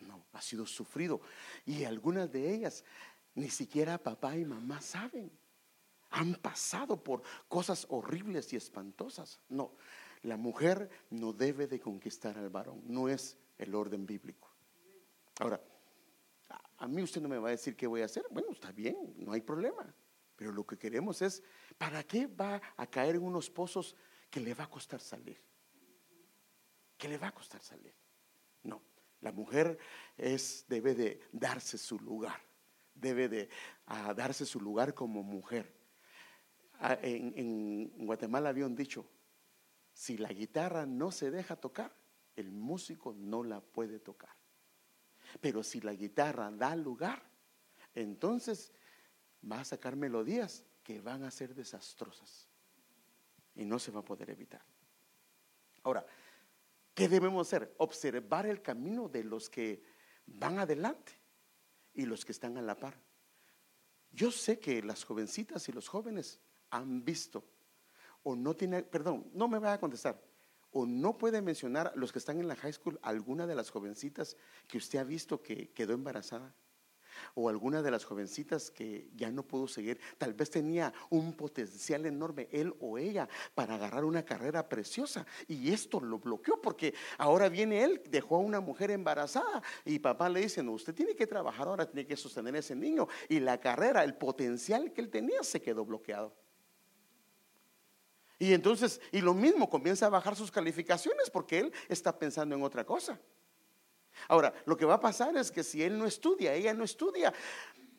[0.00, 1.20] No, ha sido sufrido.
[1.66, 2.82] Y algunas de ellas
[3.34, 5.30] ni siquiera papá y mamá saben.
[6.08, 9.40] Han pasado por cosas horribles y espantosas.
[9.50, 9.72] No,
[10.22, 12.80] la mujer no debe de conquistar al varón.
[12.86, 14.51] No es el orden bíblico.
[15.42, 15.60] Ahora,
[16.78, 18.24] a mí usted no me va a decir qué voy a hacer.
[18.30, 19.92] Bueno, está bien, no hay problema.
[20.36, 21.42] Pero lo que queremos es,
[21.76, 23.96] ¿para qué va a caer en unos pozos
[24.30, 25.42] que le va a costar salir?
[26.96, 27.92] ¿Qué le va a costar salir?
[28.62, 28.82] No,
[29.20, 29.78] la mujer
[30.16, 32.40] es, debe de darse su lugar,
[32.94, 33.48] debe de
[34.14, 35.74] darse su lugar como mujer.
[37.02, 39.08] en, en Guatemala había un dicho,
[39.92, 41.92] si la guitarra no se deja tocar,
[42.36, 44.41] el músico no la puede tocar.
[45.40, 47.22] Pero si la guitarra da lugar,
[47.94, 48.72] entonces
[49.50, 52.48] va a sacar melodías que van a ser desastrosas
[53.54, 54.62] y no se va a poder evitar.
[55.82, 56.06] Ahora,
[56.94, 57.74] ¿qué debemos hacer?
[57.78, 59.82] Observar el camino de los que
[60.26, 61.12] van adelante
[61.94, 62.98] y los que están a la par.
[64.10, 66.40] Yo sé que las jovencitas y los jóvenes
[66.70, 67.44] han visto
[68.22, 70.22] o no tiene, perdón, no me va a contestar
[70.72, 74.36] o no puede mencionar los que están en la high school alguna de las jovencitas
[74.66, 76.54] que usted ha visto que quedó embarazada
[77.34, 82.06] o alguna de las jovencitas que ya no pudo seguir, tal vez tenía un potencial
[82.06, 85.26] enorme él o ella para agarrar una carrera preciosa.
[85.48, 90.28] Y esto lo bloqueó porque ahora viene él, dejó a una mujer embarazada y papá
[90.28, 93.40] le dice, no, usted tiene que trabajar ahora, tiene que sostener a ese niño y
[93.40, 96.41] la carrera, el potencial que él tenía se quedó bloqueado.
[98.42, 102.64] Y entonces, y lo mismo, comienza a bajar sus calificaciones porque él está pensando en
[102.64, 103.16] otra cosa.
[104.26, 107.32] Ahora, lo que va a pasar es que si él no estudia, ella no estudia,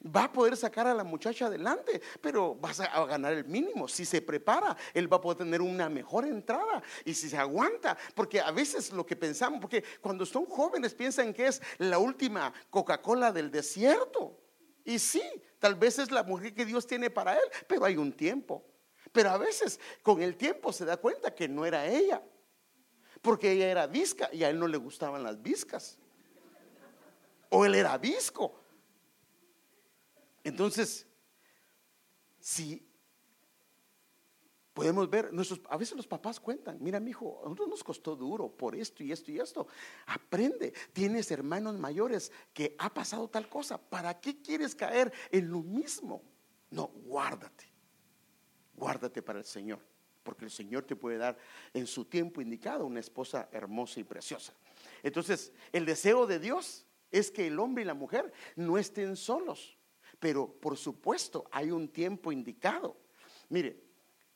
[0.05, 3.87] va a poder sacar a la muchacha adelante, pero vas a ganar el mínimo.
[3.87, 6.83] Si se prepara, él va a poder tener una mejor entrada.
[7.05, 11.33] Y si se aguanta, porque a veces lo que pensamos, porque cuando son jóvenes piensan
[11.33, 14.37] que es la última Coca-Cola del desierto.
[14.83, 15.23] Y sí,
[15.57, 18.72] tal vez es la mujer que Dios tiene para él, pero hay un tiempo.
[19.13, 22.21] Pero a veces con el tiempo se da cuenta que no era ella,
[23.21, 25.97] porque ella era visca y a él no le gustaban las viscas.
[27.49, 28.59] O él era visco.
[30.43, 31.05] Entonces,
[32.39, 32.89] si
[34.73, 38.15] podemos ver, nuestros, a veces los papás cuentan, mira mi hijo, a nosotros nos costó
[38.15, 39.67] duro por esto y esto y esto.
[40.07, 45.61] Aprende, tienes hermanos mayores que ha pasado tal cosa, ¿para qué quieres caer en lo
[45.61, 46.23] mismo?
[46.71, 47.72] No, guárdate
[48.73, 49.79] guárdate para el Señor,
[50.23, 51.37] porque el Señor te puede dar
[51.73, 54.53] en su tiempo indicado una esposa hermosa y preciosa.
[55.01, 59.77] Entonces, el deseo de Dios es que el hombre y la mujer no estén solos,
[60.19, 62.97] pero por supuesto hay un tiempo indicado.
[63.49, 63.83] Mire,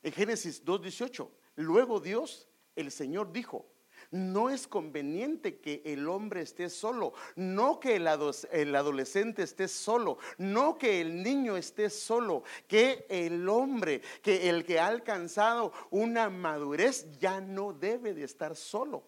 [0.04, 3.68] en Génesis 2.18, luego Dios, el Señor dijo,
[4.12, 10.78] no es conveniente que el hombre esté solo, no que el, adolescente esté solo, no
[10.78, 17.18] que el niño esté solo, que el hombre, que el que ha alcanzado una madurez
[17.20, 19.04] ya no debe de estar solo.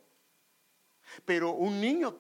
[1.26, 2.20] Pero un niño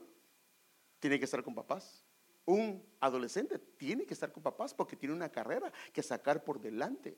[0.99, 2.03] tiene que estar con papás.
[2.45, 7.15] Un adolescente tiene que estar con papás porque tiene una carrera que sacar por delante.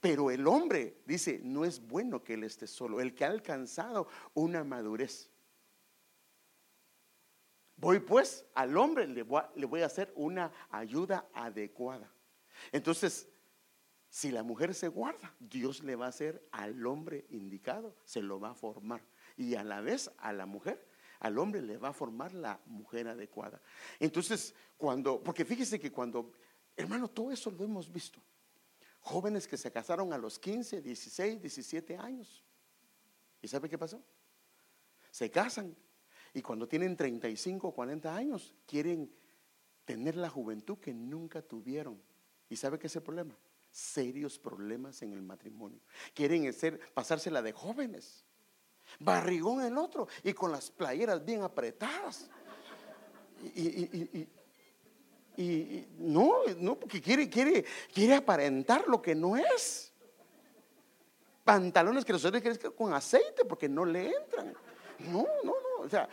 [0.00, 4.08] Pero el hombre dice, no es bueno que él esté solo, el que ha alcanzado
[4.34, 5.30] una madurez.
[7.76, 12.12] Voy pues al hombre, le voy, a, hacer una ayuda adecuada.
[12.72, 13.26] Entonces,
[14.10, 18.38] si la mujer se guarda, Dios le va a hacer al hombre indicado, se lo
[18.38, 19.02] va a formar.
[19.36, 20.86] Y a la vez a la mujer,
[21.20, 23.62] al hombre le va a formar la mujer adecuada.
[23.98, 26.32] Entonces, cuando, porque fíjese que cuando,
[26.76, 28.20] hermano, todo eso lo hemos visto.
[29.00, 32.44] Jóvenes que se casaron a los 15, 16, 17 años.
[33.42, 34.02] ¿Y sabe qué pasó?
[35.10, 35.74] Se casan
[36.34, 39.12] y cuando tienen 35 40 años quieren
[39.84, 42.00] tener la juventud que nunca tuvieron.
[42.48, 43.36] ¿Y sabe qué es el problema?
[43.70, 45.80] Serios problemas en el matrimonio.
[46.14, 48.24] Quieren ser, pasársela de jóvenes.
[48.98, 52.28] Barrigón el otro y con las playeras bien apretadas.
[53.54, 54.28] y,
[55.98, 59.92] no, no, porque quiere, quiere, quiere aparentar lo que no es.
[61.44, 64.54] Pantalones que nosotros queremos con aceite porque no le entran.
[64.98, 65.84] No, no, no.
[65.84, 66.08] O sea,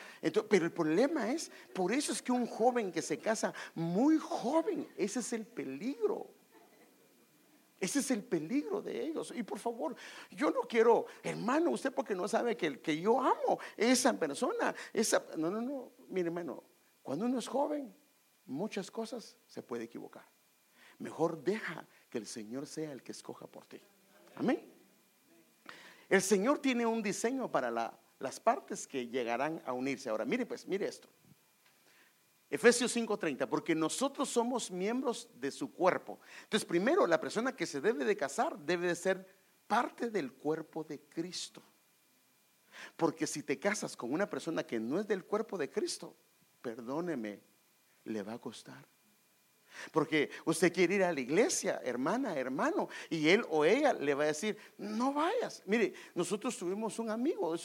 [0.50, 4.88] pero el problema es, por eso es que un joven que se casa muy joven,
[4.96, 6.28] ese es el peligro.
[7.80, 9.34] Ese es el peligro de ellos.
[9.36, 9.96] Y por favor,
[10.32, 14.74] yo no quiero, hermano, usted porque no sabe que, que yo amo esa persona.
[14.94, 15.92] Esa, no, no, no.
[16.08, 16.64] Mire, hermano,
[17.04, 17.94] cuando uno es joven,
[18.48, 20.26] muchas cosas se puede equivocar.
[21.00, 23.80] Mejor deja que el Señor sea el que escoja por ti.
[24.36, 24.74] Amén.
[26.10, 27.70] El Señor tiene un diseño para
[28.20, 30.10] las partes que llegarán a unirse.
[30.10, 31.10] Ahora, mire pues, mire esto.
[32.50, 36.20] Efesios 5:30, porque nosotros somos miembros de su cuerpo.
[36.44, 39.28] Entonces, primero, la persona que se debe de casar debe de ser
[39.68, 41.62] parte del cuerpo de Cristo.
[42.96, 46.16] Porque si te casas con una persona que no es del cuerpo de Cristo,
[46.62, 47.42] perdóneme,
[48.08, 48.86] le va a costar.
[49.92, 54.24] Porque usted quiere ir a la iglesia, hermana, hermano, y él o ella le va
[54.24, 55.62] a decir, no vayas.
[55.66, 57.56] Mire, nosotros tuvimos un amigo,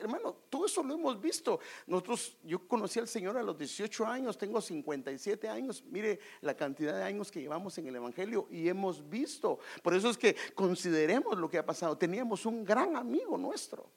[0.00, 1.60] hermano, todo eso lo hemos visto.
[1.86, 6.94] Nosotros, yo conocí al Señor a los 18 años, tengo 57 años, mire la cantidad
[6.94, 9.58] de años que llevamos en el Evangelio y hemos visto.
[9.82, 11.96] Por eso es que consideremos lo que ha pasado.
[11.98, 13.90] Teníamos un gran amigo nuestro,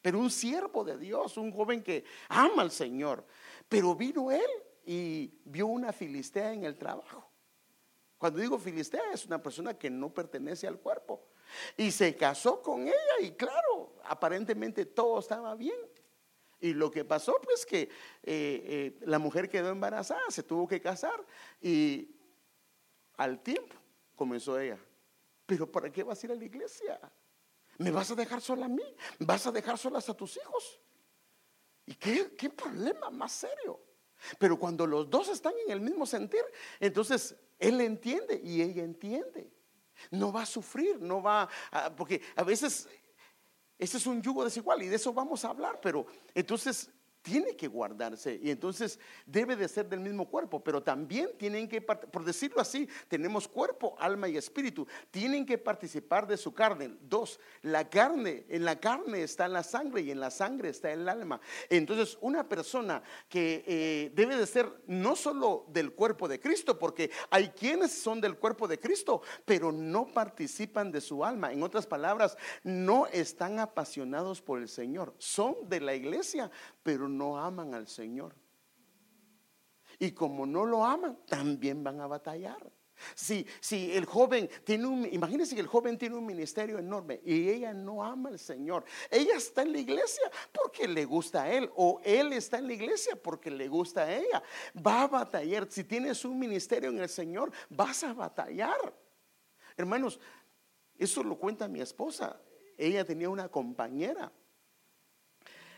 [0.00, 3.24] pero un siervo de Dios, un joven que ama al Señor,
[3.68, 4.40] pero vino él
[4.84, 7.28] y vio una filistea en el trabajo.
[8.18, 11.28] Cuando digo filistea es una persona que no pertenece al cuerpo.
[11.76, 15.78] Y se casó con ella y claro, aparentemente todo estaba bien.
[16.60, 17.88] Y lo que pasó pues que eh,
[18.22, 21.26] eh, la mujer quedó embarazada, se tuvo que casar
[21.60, 22.14] y
[23.16, 23.74] al tiempo
[24.14, 24.78] comenzó ella.
[25.44, 27.00] Pero ¿para qué vas a ir a la iglesia?
[27.78, 28.84] ¿Me vas a dejar sola a mí?
[29.18, 30.80] ¿Vas a dejar solas a tus hijos?
[31.86, 33.80] ¿Y qué, qué problema más serio?
[34.38, 36.42] Pero cuando los dos están en el mismo sentir,
[36.80, 39.50] entonces él entiende y ella entiende.
[40.10, 42.88] No va a sufrir, no va a, porque a veces
[43.78, 46.90] ese es un yugo desigual y de eso vamos a hablar, pero entonces
[47.22, 51.80] tiene que guardarse y entonces debe de ser del mismo cuerpo, pero también tienen que,
[51.80, 56.96] por decirlo así, tenemos cuerpo, alma y espíritu, tienen que participar de su carne.
[57.02, 61.08] Dos, la carne, en la carne está la sangre y en la sangre está el
[61.08, 61.40] alma.
[61.70, 67.10] Entonces, una persona que eh, debe de ser no solo del cuerpo de Cristo, porque
[67.30, 71.52] hay quienes son del cuerpo de Cristo, pero no participan de su alma.
[71.52, 76.50] En otras palabras, no están apasionados por el Señor, son de la iglesia,
[76.82, 78.34] pero no aman al Señor.
[79.98, 82.72] Y como no lo aman, también van a batallar.
[83.14, 87.48] Si, si el joven tiene un, imagínense que el joven tiene un ministerio enorme y
[87.48, 88.84] ella no ama al Señor.
[89.10, 92.74] Ella está en la iglesia porque le gusta a él o él está en la
[92.74, 94.42] iglesia porque le gusta a ella.
[94.86, 95.66] Va a batallar.
[95.70, 98.94] Si tienes un ministerio en el Señor, vas a batallar.
[99.76, 100.20] Hermanos,
[100.96, 102.40] eso lo cuenta mi esposa.
[102.76, 104.32] Ella tenía una compañera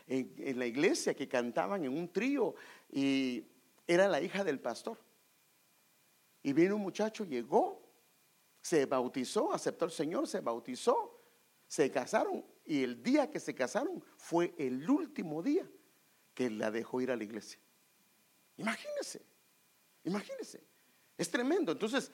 [0.07, 2.55] en, la iglesia que cantaban en un trío
[2.91, 3.45] y
[3.87, 4.99] era la hija del pastor.
[6.43, 7.85] Y vino un muchacho, llegó
[8.65, 11.21] se bautizó, aceptó al Señor, se bautizó,
[11.67, 15.71] se casaron y el día que se casaron fue el último día
[16.33, 17.61] que la dejó ir a la iglesia.
[18.57, 19.21] Imagínese,
[20.03, 20.65] imagínese.
[21.19, 21.73] Es tremendo.
[21.73, 22.11] Entonces,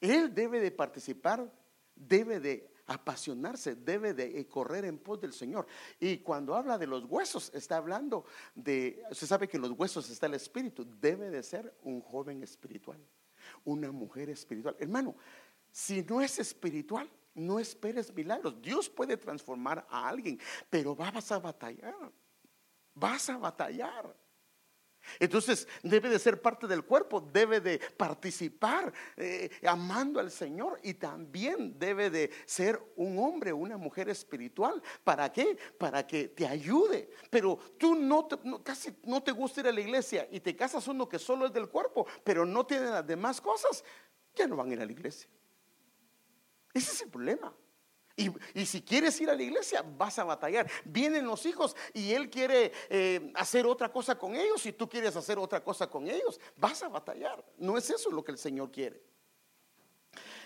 [0.00, 1.52] él debe de participar,
[1.94, 5.66] debe de apasionarse, debe de correr en pos del Señor.
[6.00, 8.24] Y cuando habla de los huesos, está hablando
[8.54, 12.42] de, se sabe que en los huesos está el espíritu, debe de ser un joven
[12.42, 12.98] espiritual,
[13.64, 14.76] una mujer espiritual.
[14.78, 15.14] Hermano,
[15.70, 18.60] si no es espiritual, no esperes milagros.
[18.60, 22.12] Dios puede transformar a alguien, pero vas a batallar,
[22.94, 24.14] vas a batallar.
[25.18, 30.94] Entonces debe de ser parte del cuerpo, debe de participar eh, amando al Señor y
[30.94, 34.82] también debe de ser un hombre, una mujer espiritual.
[35.04, 35.56] ¿Para qué?
[35.78, 37.10] Para que te ayude.
[37.30, 38.28] Pero tú no,
[38.62, 41.52] casi no te gusta ir a la iglesia y te casas uno que solo es
[41.52, 43.84] del cuerpo, pero no tiene las demás cosas,
[44.34, 45.28] ya no van a ir a la iglesia.
[46.72, 47.54] Ese es el problema.
[48.16, 50.70] Y, si quieres ir a la iglesia, vas a batallar.
[50.84, 55.16] Vienen los hijos y él quiere eh, hacer otra cosa con ellos y tú quieres
[55.16, 57.44] hacer otra cosa con ellos, vas a batallar.
[57.58, 59.02] No es eso lo que el Señor quiere.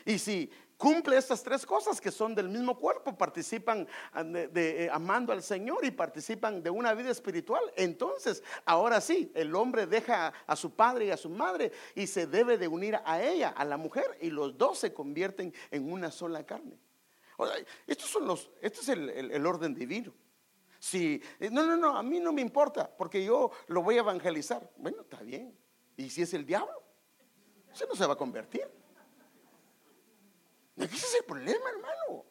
[0.04, 4.90] Y si cumple estas tres cosas que son del mismo cuerpo, participan ah, de, eh,
[4.92, 10.32] amando al Señor y participan de una vida espiritual, entonces ahora sí, el hombre deja
[10.46, 13.64] a su padre y a su madre y se debe de unir a ella, a
[13.64, 16.78] la mujer, y los dos se convierten en una sola carne.
[17.86, 20.12] Estos son los, este es el, orden divino.
[20.78, 24.00] Si, eh, no, no, no, a mí no me importa, porque yo lo voy a
[24.00, 24.70] evangelizar.
[24.76, 25.56] Bueno, está bien.
[25.96, 26.82] ¿Y si es el diablo?
[27.72, 28.66] Ese no se va a convertir.
[30.76, 32.24] Ese es el problema, hermano.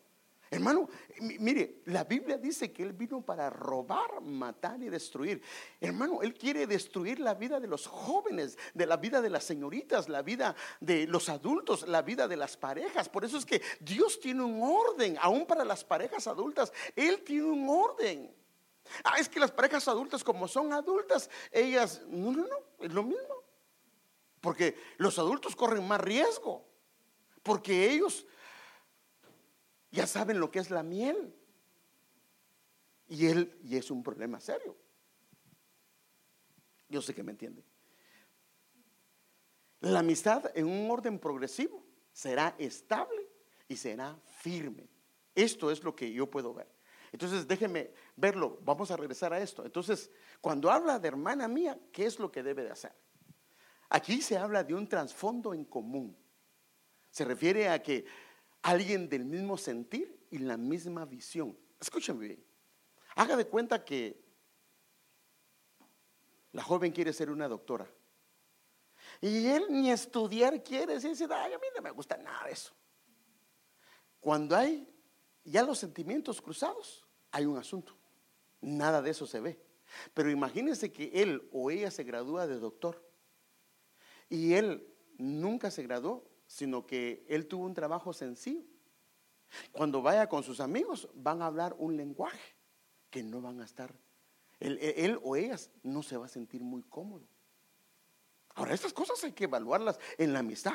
[0.52, 0.88] Hermano,
[1.20, 5.42] mire, la Biblia dice que Él vino para robar, matar y destruir.
[5.82, 10.08] Hermano, Él quiere destruir la vida de los jóvenes, de la vida de las señoritas,
[10.08, 13.10] la vida de los adultos, la vida de las parejas.
[13.10, 16.72] Por eso es que Dios tiene un orden, aún para las parejas adultas.
[16.96, 18.36] Él tiene un orden.
[19.04, 23.04] Ah, es que las parejas adultas, como son adultas, ellas, no, no, no, es lo
[23.04, 23.44] mismo.
[24.42, 26.64] Porque los adultos corren más riesgo.
[27.42, 28.28] Porque ellos
[29.96, 31.34] ya saben lo que es la miel.
[33.08, 34.76] Y él, es un problema serio.
[36.90, 37.64] Yo sé que me entiende.
[39.80, 43.30] La amistad en un orden progresivo será estable
[43.68, 44.90] y será firme.
[45.34, 46.68] Esto es lo que yo puedo ver.
[47.12, 49.64] Entonces déjeme verlo, vamos a regresar a esto.
[49.64, 52.94] Entonces, cuando habla de hermana mía, ¿qué es lo que debe de hacer?
[53.90, 56.18] Aquí se habla de un trasfondo en común.
[57.12, 58.06] Se refiere a que
[58.66, 61.56] alguien del mismo sentir y la misma visión.
[61.80, 62.46] Escúchame bien.
[63.16, 64.26] Haga de cuenta que
[66.52, 67.88] la joven quiere ser una doctora.
[69.22, 70.96] Y él ni estudiar quiere.
[70.96, 72.74] Y dice, a mí no me gusta nada de eso.
[74.20, 74.92] Cuando hay
[75.44, 77.96] ya los sentimientos cruzados, hay un asunto.
[78.62, 79.62] Nada de eso se ve.
[80.16, 83.08] Pero imagínense que él o ella se gradúa de doctor
[84.28, 88.66] y él nunca se graduó sino que él tuvo un trabajo sencillo.
[89.72, 92.56] Cuando vaya con sus amigos, van a hablar un lenguaje
[93.10, 93.94] que no van a estar,
[94.60, 97.26] él, o ellas no se va a sentir muy cómodo.
[98.56, 100.74] Ahora, estas cosas hay que evaluarlas en la amistad.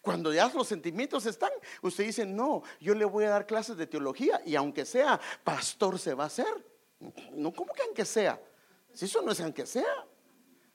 [0.00, 1.50] Cuando ya los sentimientos están,
[1.82, 5.98] usted dice, no, yo le voy a dar clases de teología y aunque sea pastor
[5.98, 6.46] se va a hacer.
[7.32, 8.40] No, ¿cómo que aunque sea?
[8.92, 10.06] Si eso no es aunque sea,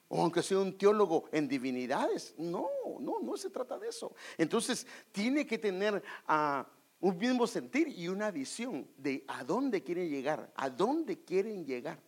[0.09, 2.33] o aunque sea un teólogo en divinidades.
[2.37, 4.13] No, no, no se trata de eso.
[4.37, 6.67] Entonces, tiene que tener ah,
[6.99, 12.01] un mismo sentir y una visión de a dónde quieren llegar, a dónde quieren llegar.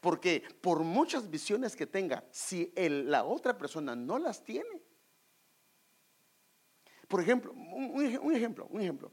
[0.00, 4.82] Porque por muchas visiones que tenga, si la otra persona no las tiene,
[7.06, 9.12] por ejemplo, un ejemplo, un ejemplo.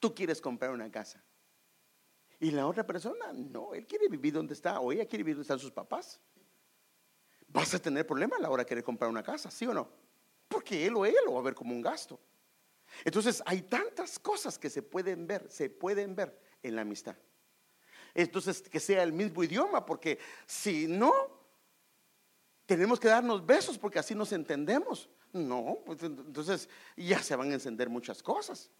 [0.00, 1.22] Tú quieres comprar una casa.
[2.40, 5.44] Y la otra persona, no, él quiere vivir donde está o ella quiere vivir donde
[5.44, 6.20] están sus papás
[7.54, 9.88] vas a tener problemas a la hora de querer comprar una casa, ¿sí o no?
[10.48, 12.20] Porque él o ella lo va a ver como un gasto.
[13.04, 17.16] Entonces hay tantas cosas que se pueden ver, se pueden ver en la amistad.
[18.12, 21.12] Entonces que sea el mismo idioma, porque si no,
[22.66, 25.08] tenemos que darnos besos porque así nos entendemos.
[25.32, 28.70] No, pues entonces ya se van a encender muchas cosas.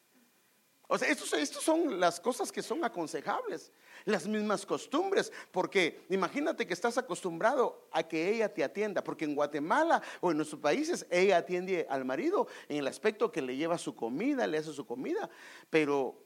[0.87, 1.31] O sea, estos,
[1.63, 3.73] son las cosas que son aconsejables,
[4.05, 9.35] las mismas costumbres, porque imagínate que estás acostumbrado a que ella te atienda, porque en
[9.35, 13.79] Guatemala o en nuestros países ella atiende al marido en el aspecto que le lleva
[13.79, 15.31] su comida, le hace su comida,
[15.71, 16.23] pero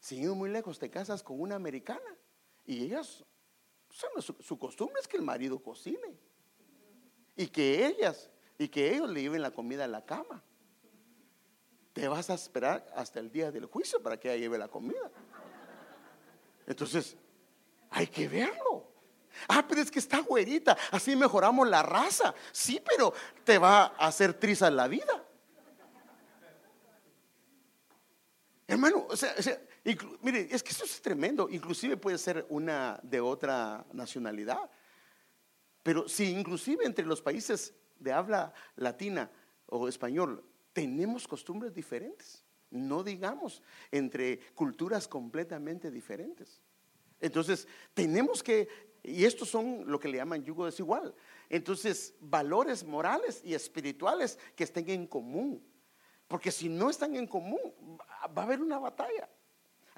[0.00, 2.16] sin ir muy lejos te casas con una americana
[2.66, 3.24] y ellas,
[3.90, 6.18] su, su costumbre es que el marido cocine
[7.36, 10.42] y que ellas, y que ellos le lleven la comida a la cama.
[12.00, 15.10] Te vas a esperar hasta el día del juicio para que ella lleve la comida.
[16.66, 17.14] Entonces,
[17.90, 18.86] hay que verlo.
[19.46, 22.34] Ah, pero es que está güerita, así mejoramos la raza.
[22.52, 23.12] Sí, pero
[23.44, 25.24] te va a hacer triza la vida.
[28.66, 29.34] Hermano, o sea,
[30.22, 31.50] mire, es que eso es tremendo.
[31.50, 34.70] Inclusive puede ser una de otra nacionalidad.
[35.82, 39.30] Pero si inclusive entre los países de habla latina
[39.66, 46.60] o español tenemos costumbres diferentes, no digamos entre culturas completamente diferentes.
[47.20, 48.68] Entonces, tenemos que,
[49.02, 51.14] y estos son lo que le llaman yugo desigual.
[51.48, 55.62] Entonces, valores morales y espirituales que estén en común.
[56.28, 57.60] Porque si no están en común,
[58.36, 59.28] va a haber una batalla.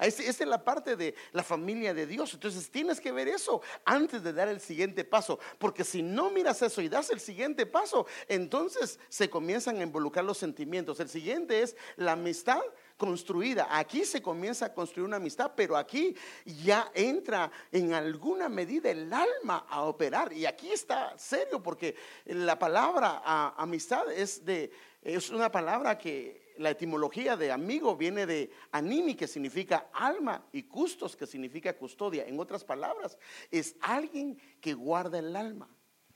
[0.05, 2.33] Esa es la parte de la familia de Dios.
[2.33, 5.39] Entonces tienes que ver eso antes de dar el siguiente paso.
[5.57, 10.25] Porque si no miras eso y das el siguiente paso, entonces se comienzan a involucrar
[10.25, 10.99] los sentimientos.
[10.99, 12.61] El siguiente es la amistad
[12.97, 13.67] construida.
[13.69, 19.11] Aquí se comienza a construir una amistad, pero aquí ya entra en alguna medida el
[19.11, 20.33] alma a operar.
[20.33, 21.95] Y aquí está serio porque
[22.25, 23.21] la palabra
[23.57, 24.71] amistad es de
[25.03, 30.63] es una palabra que la etimología de amigo viene de animi, que significa alma, y
[30.63, 32.25] custos, que significa custodia.
[32.25, 33.17] En otras palabras,
[33.51, 35.69] es alguien que guarda el alma.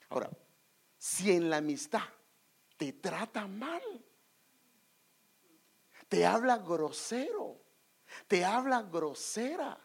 [0.09, 0.29] Ahora,
[0.97, 2.03] si en la amistad
[2.77, 3.81] te trata mal,
[6.07, 7.61] te habla grosero,
[8.27, 9.79] te habla grosera,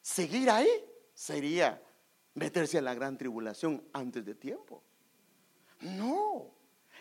[0.00, 0.68] seguir ahí
[1.14, 1.82] sería
[2.34, 4.82] meterse a la gran tribulación antes de tiempo.
[5.80, 6.55] No.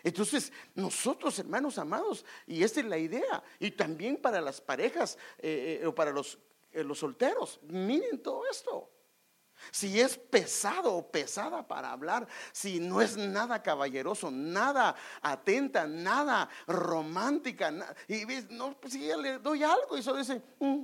[0.05, 5.79] Entonces, nosotros, hermanos amados, y esta es la idea, y también para las parejas eh,
[5.81, 6.37] eh, o para los,
[6.71, 8.87] eh, los solteros, miren todo esto.
[9.71, 16.49] Si es pesado o pesada para hablar, si no es nada caballeroso, nada atenta, nada
[16.67, 17.73] romántica,
[18.07, 20.83] y ves, no, pues si le doy algo y eso dice, mm".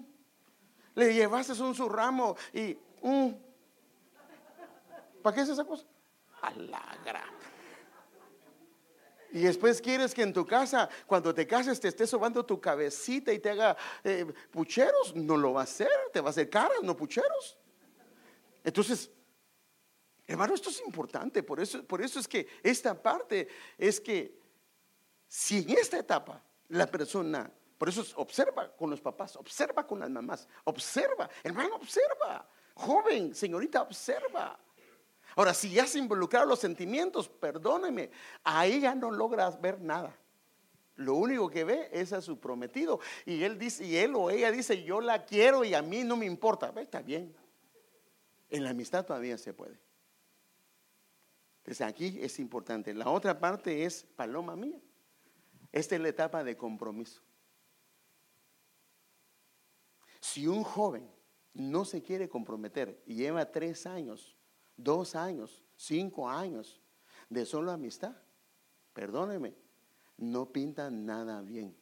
[0.95, 3.29] le llevaste un su ramo y, mm".
[5.21, 5.85] ¿para qué es esa cosa?
[6.41, 6.97] A la
[9.31, 13.31] y después quieres que en tu casa, cuando te cases, te esté sobando tu cabecita
[13.31, 15.15] y te haga eh, pucheros.
[15.15, 17.57] No lo va a hacer, te va a hacer caras, no pucheros.
[18.63, 19.09] Entonces,
[20.27, 21.43] hermano, esto es importante.
[21.43, 24.37] Por eso, por eso es que esta parte es que
[25.27, 30.09] si en esta etapa la persona, por eso observa con los papás, observa con las
[30.09, 32.47] mamás, observa, hermano, observa.
[32.73, 34.59] Joven, señorita, observa.
[35.35, 38.11] Ahora, si ya se involucraron los sentimientos, perdóneme,
[38.43, 40.15] a ella no logras ver nada.
[40.95, 42.99] Lo único que ve es a su prometido.
[43.25, 46.15] Y él dice, y él o ella dice, yo la quiero y a mí no
[46.15, 46.73] me importa.
[46.75, 47.35] Está bien.
[48.49, 49.79] En la amistad todavía se puede.
[51.59, 52.93] Entonces aquí es importante.
[52.93, 54.79] La otra parte es paloma mía.
[55.71, 57.21] Esta es la etapa de compromiso.
[60.19, 61.09] Si un joven
[61.53, 64.37] no se quiere comprometer y lleva tres años
[64.83, 66.81] dos años, cinco años
[67.29, 68.15] de solo amistad,
[68.93, 69.55] perdóneme,
[70.17, 71.75] no pinta nada bien.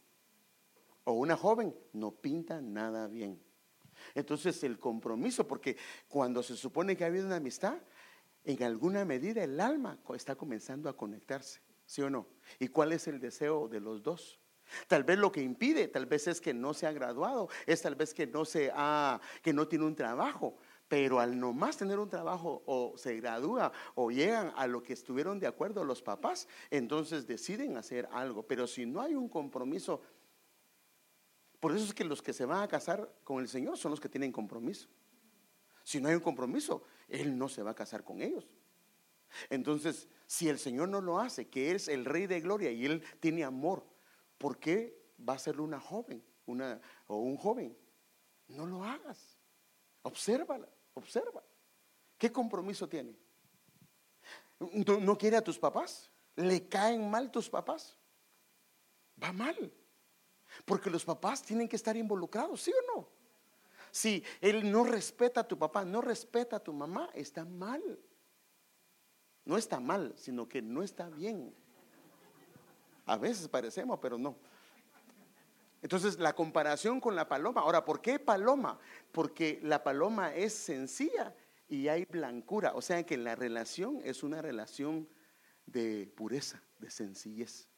[1.04, 3.42] O una joven no pinta nada bien.
[4.16, 5.78] Entonces el compromiso, porque
[6.08, 7.78] cuando se supone que ha habido una amistad,
[8.44, 12.28] en alguna medida el alma está comenzando a conectarse, ¿sí o no?
[12.60, 14.40] ¿Y cuál es el deseo de los dos?
[14.88, 17.96] Tal vez lo que impide, tal vez es que no se ha graduado, es tal
[17.96, 20.58] vez que no se ha, que no tiene un trabajo,
[20.90, 24.94] pero al no más tener un trabajo o se gradúa o llegan a lo que
[24.94, 28.44] estuvieron de acuerdo los papás, entonces deciden hacer algo.
[28.44, 30.02] Pero si no hay un compromiso,
[31.60, 34.00] por eso es que los que se van a casar con el Señor son los
[34.00, 34.90] que tienen compromiso.
[35.84, 38.50] Si no hay un compromiso, Él no se va a casar con ellos.
[39.52, 43.04] Entonces, si el Señor no lo hace, que es el Rey de Gloria y Él
[43.20, 43.86] tiene amor,
[44.40, 47.78] ¿por qué va a ser una joven una, o un joven?
[48.48, 49.38] No lo hagas.
[50.02, 50.68] Obsérvala.
[50.94, 51.44] Observa.
[52.18, 53.16] ¿Qué compromiso tiene?
[54.60, 56.12] ¿No, quiere a tus papás?
[56.36, 57.98] ¿Le caen mal tus papás?
[59.22, 59.74] Va mal.
[60.66, 63.08] Porque los papás tienen que estar involucrados, ¿sí o no?
[63.92, 68.00] Si él no respeta a tu papá, no respeta a tu mamá, está mal.
[69.46, 71.56] No está mal, sino que no está bien.
[73.06, 74.36] A veces parecemos, pero no.
[75.82, 77.62] Entonces, la comparación con la paloma.
[77.62, 78.80] Ahora, ¿por qué paloma?
[79.12, 81.34] Porque la paloma es sencilla
[81.68, 82.74] y hay blancura.
[82.76, 85.08] O sea que la relación es una relación
[85.66, 87.70] de pureza, de sencillez.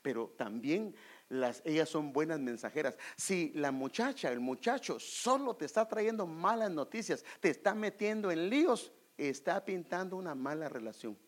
[0.00, 0.94] Pero también
[1.28, 2.96] las, ellas son buenas mensajeras.
[3.16, 8.48] Si la muchacha, el muchacho solo te está trayendo malas noticias, te está metiendo en
[8.48, 11.18] líos, está pintando una mala relación.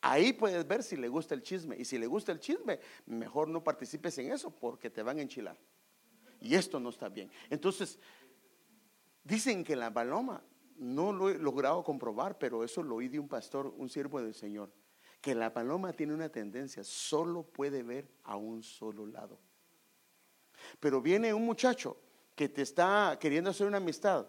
[0.00, 1.76] Ahí puedes ver si le gusta el chisme.
[1.76, 5.22] Y si le gusta el chisme, mejor no participes en eso porque te van a
[5.22, 5.58] enchilar.
[6.40, 7.30] Y esto no está bien.
[7.50, 7.98] Entonces,
[9.24, 10.42] dicen que la paloma,
[10.76, 14.34] no lo he logrado comprobar, pero eso lo oí de un pastor, un siervo del
[14.34, 14.72] Señor,
[15.20, 19.38] que la paloma tiene una tendencia, solo puede ver a un solo lado.
[20.78, 21.96] Pero viene un muchacho
[22.36, 24.28] que te está queriendo hacer una amistad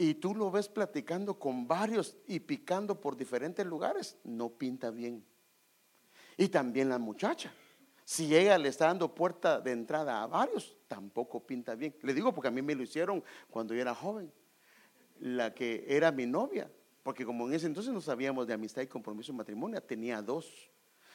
[0.00, 5.24] y tú lo ves platicando con varios y picando por diferentes lugares, no pinta bien.
[6.36, 7.52] Y también la muchacha.
[8.04, 11.96] Si ella le está dando puerta de entrada a varios, tampoco pinta bien.
[12.02, 14.32] Le digo porque a mí me lo hicieron cuando yo era joven.
[15.18, 16.70] La que era mi novia,
[17.02, 20.70] porque como en ese entonces no sabíamos de amistad y compromiso en matrimonio, tenía dos.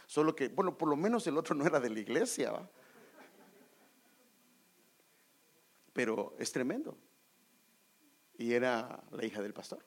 [0.08, 2.70] Solo que, bueno, por lo menos el otro no era de la iglesia, ¿va?
[5.94, 6.98] Pero es tremendo
[8.38, 9.86] y era la hija del pastor.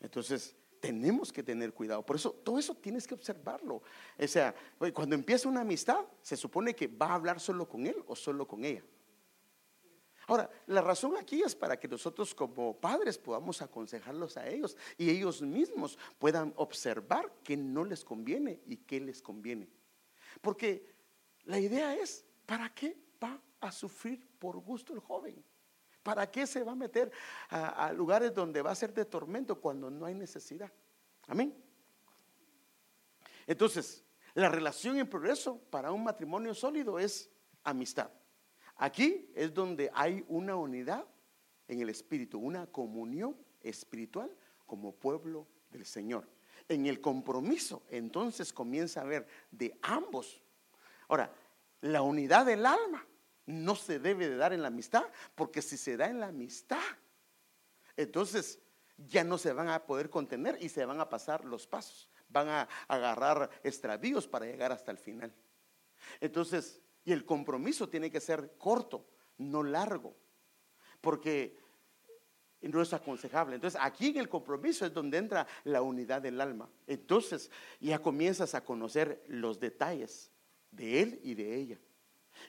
[0.00, 2.04] Entonces, tenemos que tener cuidado.
[2.04, 3.82] Por eso, todo eso tienes que observarlo.
[4.18, 4.54] O sea,
[4.92, 8.46] cuando empieza una amistad, se supone que va a hablar solo con él o solo
[8.46, 8.82] con ella.
[10.28, 15.08] Ahora, la razón aquí es para que nosotros como padres podamos aconsejarlos a ellos y
[15.08, 19.70] ellos mismos puedan observar qué no les conviene y qué les conviene.
[20.42, 20.94] Porque
[21.44, 25.42] la idea es, ¿para qué va a sufrir por gusto el joven?
[26.02, 27.10] ¿Para qué se va a meter
[27.50, 30.70] a, lugares donde va a ser de tormento cuando no hay necesidad?
[31.26, 31.54] Amén.
[33.46, 37.30] Entonces, la relación en progreso para un matrimonio sólido es
[37.64, 38.10] amistad.
[38.76, 41.04] Aquí es donde hay una unidad
[41.66, 44.30] en el espíritu, una comunión espiritual
[44.66, 46.28] como pueblo del Señor.
[46.68, 50.42] En el compromiso, entonces comienza a haber de ambos.
[51.08, 51.32] Ahora,
[51.80, 53.04] la unidad del alma
[53.48, 56.82] no se debe de dar en la amistad, porque si se da en la amistad,
[57.96, 58.60] entonces
[58.98, 62.48] ya no se van a poder contener y se van a pasar los pasos, van
[62.48, 65.34] a agarrar extravíos para llegar hasta el final.
[66.20, 69.06] Entonces, y el compromiso tiene que ser corto,
[69.38, 70.14] no largo,
[71.00, 71.58] porque
[72.60, 73.54] no es aconsejable.
[73.54, 76.68] Entonces, aquí en el compromiso es donde entra la unidad del alma.
[76.86, 80.30] Entonces, ya comienzas a conocer los detalles
[80.70, 81.78] de él y de ella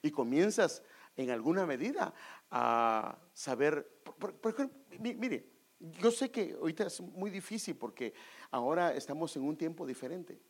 [0.02, 0.84] y comienzas
[1.16, 2.14] en alguna medida
[2.52, 8.14] a saber, por, ejemplo, mire, yo sé que ahorita es muy difícil porque
[8.52, 10.42] ahora estamos en un tiempo diferente.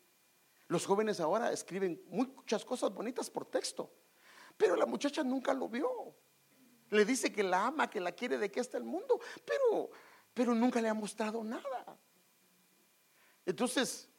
[0.68, 3.92] Los jóvenes ahora escriben muchas cosas bonitas por texto,
[4.58, 6.16] pero la muchacha nunca lo vio.
[6.92, 9.90] Le dice que la ama, que la quiere, de que está el mundo, pero,
[10.34, 11.98] pero nunca le ha mostrado nada.
[13.46, 14.10] Entonces,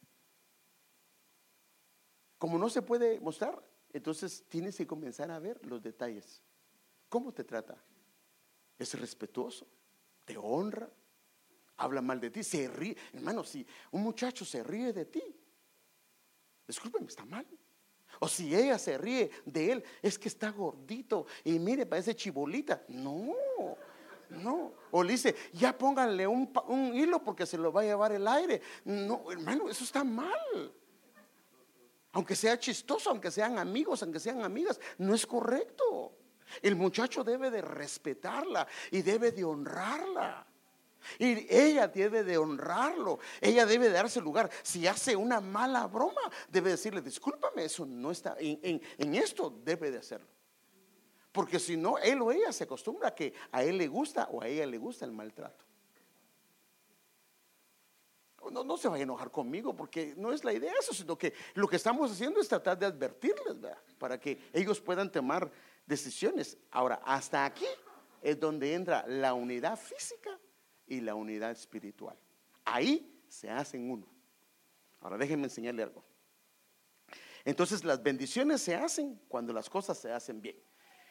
[2.39, 3.63] como no se puede mostrar,
[3.93, 6.43] entonces tienes que comenzar a ver los detalles.
[7.09, 7.77] ¿Cómo te trata?
[8.79, 9.67] ¿Es respetuoso?
[10.25, 10.89] ¿Te honra?
[11.77, 12.45] ¿Habla mal de ti?
[12.45, 12.97] ¿Se ríe?
[13.13, 15.23] Hermano, si un muchacho se ríe de ti,
[16.67, 17.47] discúlpeme, está mal.
[18.19, 22.85] O si ella se ríe de él, es que está gordito y mire, parece chibolita.
[22.89, 23.35] No,
[24.31, 24.73] no.
[24.91, 28.27] O le dice, ya pónganle un, un hilo porque se lo va a llevar el
[28.29, 28.61] aire.
[28.85, 30.73] No, hermano, eso está mal.
[32.13, 36.17] Aunque sea chistoso, aunque sean amigos, aunque sean amigas, no es correcto.
[36.61, 40.47] El muchacho debe de respetarla y debe de honrarla.
[41.19, 44.51] Y ella debe de honrarlo, ella debe de darse lugar.
[44.63, 48.83] Si hace una mala broma, debe decirle, discúlpame, eso no está, en,
[49.15, 50.29] esto debe de hacerlo.
[51.33, 54.43] Porque si no, él o ella se acostumbra a que a él le gusta o
[54.43, 55.65] a ella le gusta el maltrato.
[58.51, 61.69] No, se vaya a enojar conmigo porque no es la idea eso, sino que lo
[61.69, 63.57] que estamos haciendo es tratar de advertirles,
[63.99, 65.51] Para que ellos puedan tomar
[65.87, 66.59] decisiones.
[66.71, 67.67] Ahora, hasta aquí
[68.23, 70.39] es donde entra la unidad física
[70.87, 72.17] y la unidad espiritual.
[72.65, 74.07] Ahí se hacen uno.
[75.01, 76.05] Ahora déjenme enseñarle algo.
[77.45, 80.57] Entonces las bendiciones se hacen cuando las cosas se hacen bien.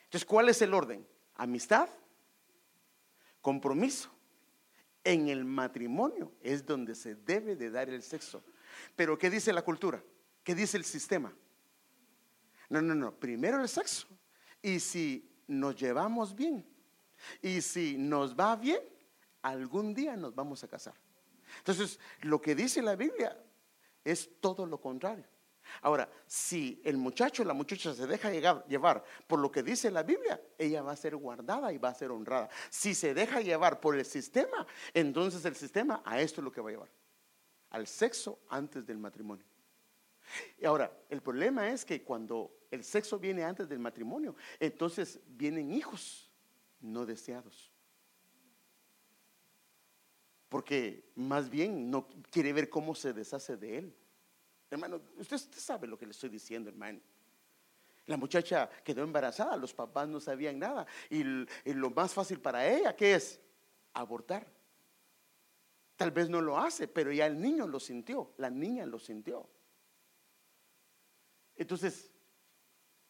[0.04, 1.08] Entonces, ¿cuál es el orden?
[1.36, 1.90] Amistad,
[3.42, 4.10] compromiso,
[5.04, 8.44] en el matrimonio es donde se debe de dar el sexo.
[8.96, 10.04] Pero ¿qué dice la cultura?
[10.44, 11.34] ¿Qué dice el sistema?
[12.70, 13.14] No, no, no.
[13.14, 14.08] Primero el sexo.
[14.62, 16.66] Y si nos llevamos bien
[17.42, 18.82] y si nos va bien,
[19.42, 20.94] algún día nos vamos a casar.
[21.58, 23.38] Entonces, lo que dice la Biblia
[24.04, 25.26] es todo lo contrario.
[25.82, 28.32] Ahora, si el muchacho o la muchacha se deja
[28.66, 31.94] llevar por lo que dice la Biblia, ella va a ser guardada y va a
[31.94, 32.50] ser honrada.
[32.70, 36.62] Si se deja llevar por el sistema, entonces el sistema a esto es lo que
[36.62, 36.90] va a llevar,
[37.72, 39.46] al sexo antes del matrimonio.
[40.60, 45.72] Y ahora, el problema es que cuando el sexo viene antes del matrimonio, entonces vienen
[45.72, 46.30] hijos
[46.82, 47.72] no deseados.
[50.50, 53.96] porque más bien no quiere ver cómo se deshace de él.
[54.70, 57.00] Hermano, usted, sabe lo que le estoy diciendo, hermano.
[58.06, 60.86] La muchacha quedó embarazada, los papás no sabían nada.
[61.10, 63.40] Y, lo más fácil para ella, ¿qué es?
[63.94, 64.48] Abortar.
[65.96, 69.48] Tal vez no lo hace, pero ya el niño lo sintió, la niña lo sintió.
[71.56, 72.10] Entonces,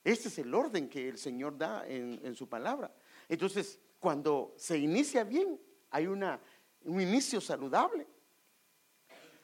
[0.04, 2.94] este es el orden que el Señor da en, su palabra.
[3.28, 5.60] Entonces, cuando se inicia bien,
[5.92, 8.08] hay un inicio saludable.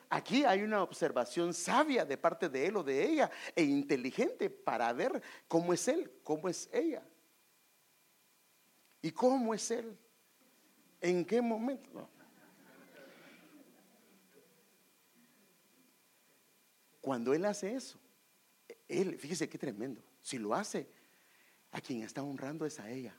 [0.10, 4.92] Aquí hay una observación sabia de parte de él o de ella e inteligente para
[4.94, 7.04] ver cómo es él, cómo es ella.
[9.02, 9.98] ¿Y cómo es él?
[11.02, 12.10] ¿En qué momento?
[17.02, 18.00] Cuando él hace eso,
[18.88, 20.02] él, fíjese qué tremendo.
[20.22, 20.90] Si lo hace,
[21.72, 23.16] a quien está honrando es a ella.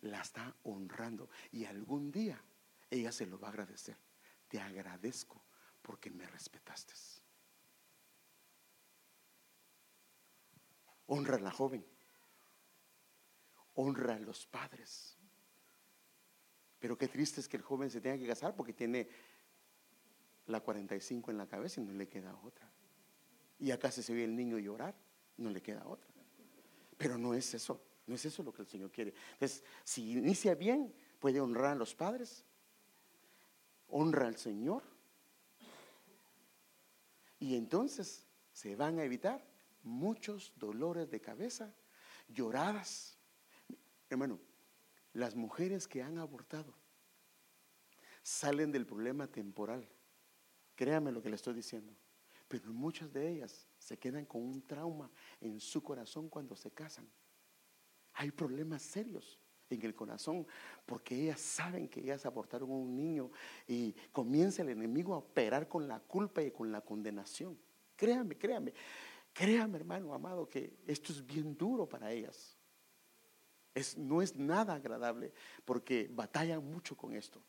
[0.00, 1.30] La está honrando.
[1.52, 2.42] Y algún día
[2.90, 3.96] ella se lo va a agradecer.
[4.48, 5.40] Te agradezco
[5.84, 6.94] porque me respetaste.
[11.06, 11.84] Honra a la joven.
[13.74, 15.18] Honra a los padres.
[16.78, 19.08] Pero qué triste es que el joven se tenga que casar porque tiene
[20.46, 22.70] la 45 en la cabeza y no le queda otra.
[23.58, 24.94] Y acá se ve el niño llorar
[25.36, 26.10] no le queda otra.
[26.96, 29.12] Pero no es eso, no es eso lo que el Señor quiere.
[29.32, 32.44] Entonces, si inicia bien, puede honrar a los padres,
[33.88, 34.93] honra al Señor,
[37.44, 39.46] y entonces se van a evitar
[39.82, 41.74] muchos dolores de cabeza,
[42.26, 43.18] lloradas.
[44.08, 44.40] Hermano,
[45.12, 46.72] las mujeres que han abortado
[48.22, 49.86] salen del problema temporal.
[50.74, 51.94] Créame lo que le estoy diciendo.
[52.48, 57.06] Pero muchas de ellas se quedan con un trauma en su corazón cuando se casan.
[58.14, 59.38] Hay problemas serios
[59.70, 60.46] en el corazón
[60.86, 63.30] porque ellas saben que ellas abortaron a un niño
[63.66, 67.58] y comienza el enemigo a operar con la culpa y con la condenación.
[67.96, 68.74] Créame, créame,
[69.32, 72.56] créame hermano amado que esto es bien duro para ellas.
[73.74, 75.32] Es, no es nada agradable
[75.64, 77.42] porque batallan mucho con esto.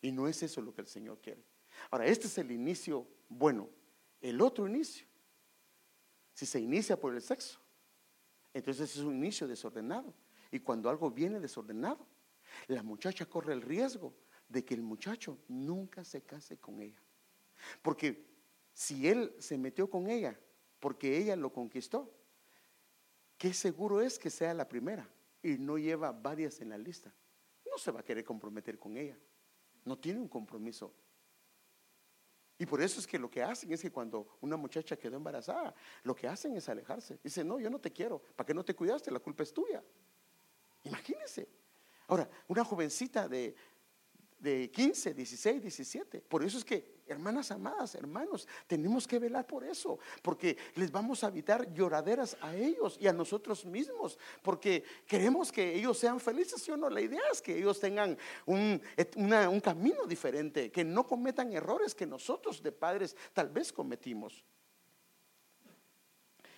[0.00, 1.44] Y no es eso lo que el Señor quiere.
[1.90, 3.68] Ahora, este es el inicio bueno.
[4.20, 5.06] El otro inicio
[6.34, 7.60] si se inicia por el sexo,
[8.52, 10.12] entonces es un inicio desordenado.
[10.54, 12.06] Y cuando algo viene desordenado,
[12.68, 14.14] la muchacha corre el riesgo
[14.48, 17.02] de que el muchacho nunca se case con ella.
[17.82, 18.24] Porque
[18.72, 20.38] si él se metió con ella
[20.78, 22.08] porque ella lo conquistó,
[23.36, 25.10] qué seguro es que sea la primera
[25.42, 27.12] y no lleva varias en la lista.
[27.68, 29.18] No se va a querer comprometer con ella.
[29.84, 30.94] No tiene un compromiso
[32.56, 35.74] y por eso es que lo que hacen es que cuando una muchacha quedó embarazada,
[36.04, 37.18] lo que hacen es alejarse.
[37.22, 38.20] Dice, no, yo no te quiero.
[38.36, 39.10] ¿Para qué no te cuidaste?
[39.10, 39.82] La culpa es tuya.
[40.84, 41.48] Imagínense.
[42.06, 43.54] Ahora, una jovencita de,
[44.44, 46.20] de 15, 16, 17.
[46.20, 51.24] Por eso es que, hermanas amadas, hermanos, tenemos que velar por eso, porque les vamos
[51.24, 56.62] a evitar lloraderas a ellos y a nosotros mismos, porque queremos que ellos sean felices,
[56.62, 56.90] ¿sí o no?
[56.90, 58.80] La idea es que ellos tengan un,
[59.16, 64.44] un camino diferente, que no cometan errores que nosotros de padres tal vez cometimos.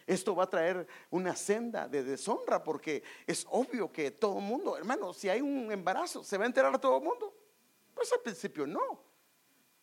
[0.06, 4.76] Esto va a traer una senda de deshonra porque es obvio que todo el mundo,
[4.76, 7.34] hermano, si hay un embarazo, se va a enterar a todo el mundo.
[7.92, 9.06] Pues al principio no.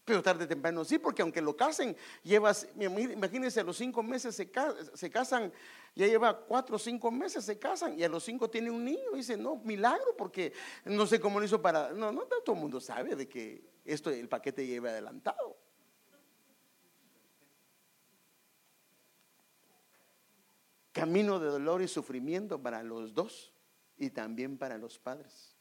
[0.05, 4.36] Pero tarde o temprano sí, porque aunque lo casen, llevas, imagínense, a los cinco meses
[4.36, 4.49] se,
[5.09, 5.51] casan,
[5.95, 9.11] ya lleva cuatro o cinco meses se casan y a los cinco tiene un niño.
[9.13, 10.51] Y dice, no, milagro, porque
[10.84, 11.91] no sé cómo lo hizo para.
[11.91, 15.57] No, no todo el mundo sabe de que esto, el paquete lleva adelantado.
[21.04, 23.54] Camino de dolor y sufrimiento para los dos
[23.97, 25.54] y también para los padres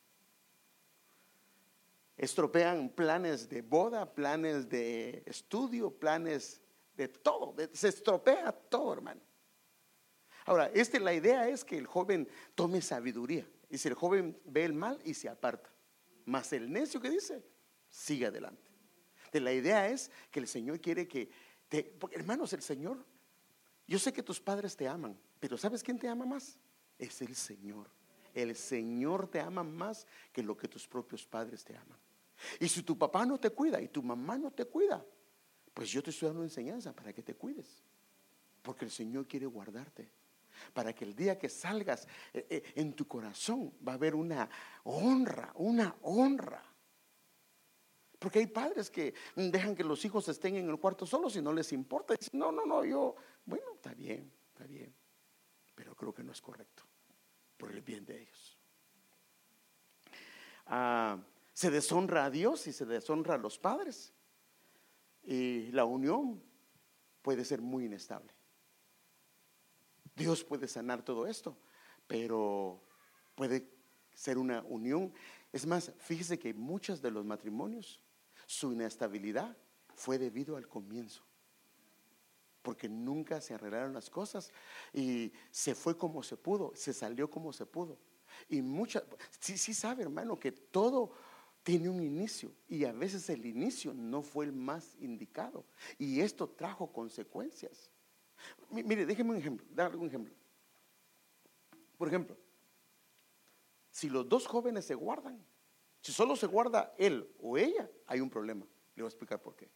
[2.16, 6.62] estropean planes de boda, planes de estudio, planes
[6.96, 7.56] de todo.
[7.72, 9.20] se estropea todo, hermano.
[10.44, 13.44] Ahora, este, la idea es que el joven tome sabiduría.
[13.68, 15.72] Y si el joven ve el mal y se aparta.
[16.24, 17.42] Más el necio que dice,
[17.88, 18.70] sigue adelante.
[19.32, 21.28] De la idea es que el Señor quiere que,
[21.68, 23.04] te, hermanos, el Señor,
[23.88, 26.56] yo sé que tus padres te aman, pero ¿sabes quién te ama más?
[26.96, 27.90] Es el Señor.
[28.32, 31.98] El Señor te ama más que lo que tus propios padres te aman.
[32.60, 35.04] Y si tu papá no te cuida y tu mamá no te cuida,
[35.74, 37.82] pues yo te estoy dando enseñanza para que te cuides.
[38.62, 40.12] Porque el Señor quiere guardarte.
[40.72, 44.48] Para que el día que salgas eh, eh, en tu corazón va a haber una
[44.84, 46.62] honra, una honra.
[48.16, 51.52] Porque hay padres que dejan que los hijos estén en el cuarto solos y no
[51.52, 52.14] les importa.
[52.14, 55.01] Dicen, no, no, no, yo, bueno, está bien, está bien.
[56.02, 56.82] Creo que no es correcto
[57.56, 58.58] por el bien de ellos.
[60.66, 61.16] Ah,
[61.52, 64.12] Se deshonra a Dios y se deshonra a los padres.
[65.22, 66.42] Y la unión
[67.22, 68.34] puede ser muy inestable.
[70.16, 71.56] Dios puede sanar todo esto,
[72.08, 72.82] pero
[73.36, 73.70] puede
[74.12, 75.14] ser una unión.
[75.52, 78.02] Es más, fíjese que muchos de los matrimonios,
[78.48, 79.56] su inestabilidad
[79.94, 81.22] fue debido al comienzo.
[82.62, 84.52] Porque nunca se arreglaron las cosas
[84.92, 87.98] y se fue como se pudo, se salió como se pudo.
[88.48, 89.02] Y muchas,
[89.40, 91.12] sí, sí sabe hermano que todo
[91.62, 95.64] tiene un inicio y a veces el inicio no fue el más indicado
[95.98, 97.90] y esto trajo consecuencias.
[98.70, 100.34] Mire, déjeme un ejemplo, darle un ejemplo.
[101.96, 102.36] Por ejemplo,
[103.90, 105.44] si los dos jóvenes se guardan,
[106.00, 108.66] si solo se guarda él o ella, hay un problema.
[108.96, 109.70] Le voy a explicar por qué.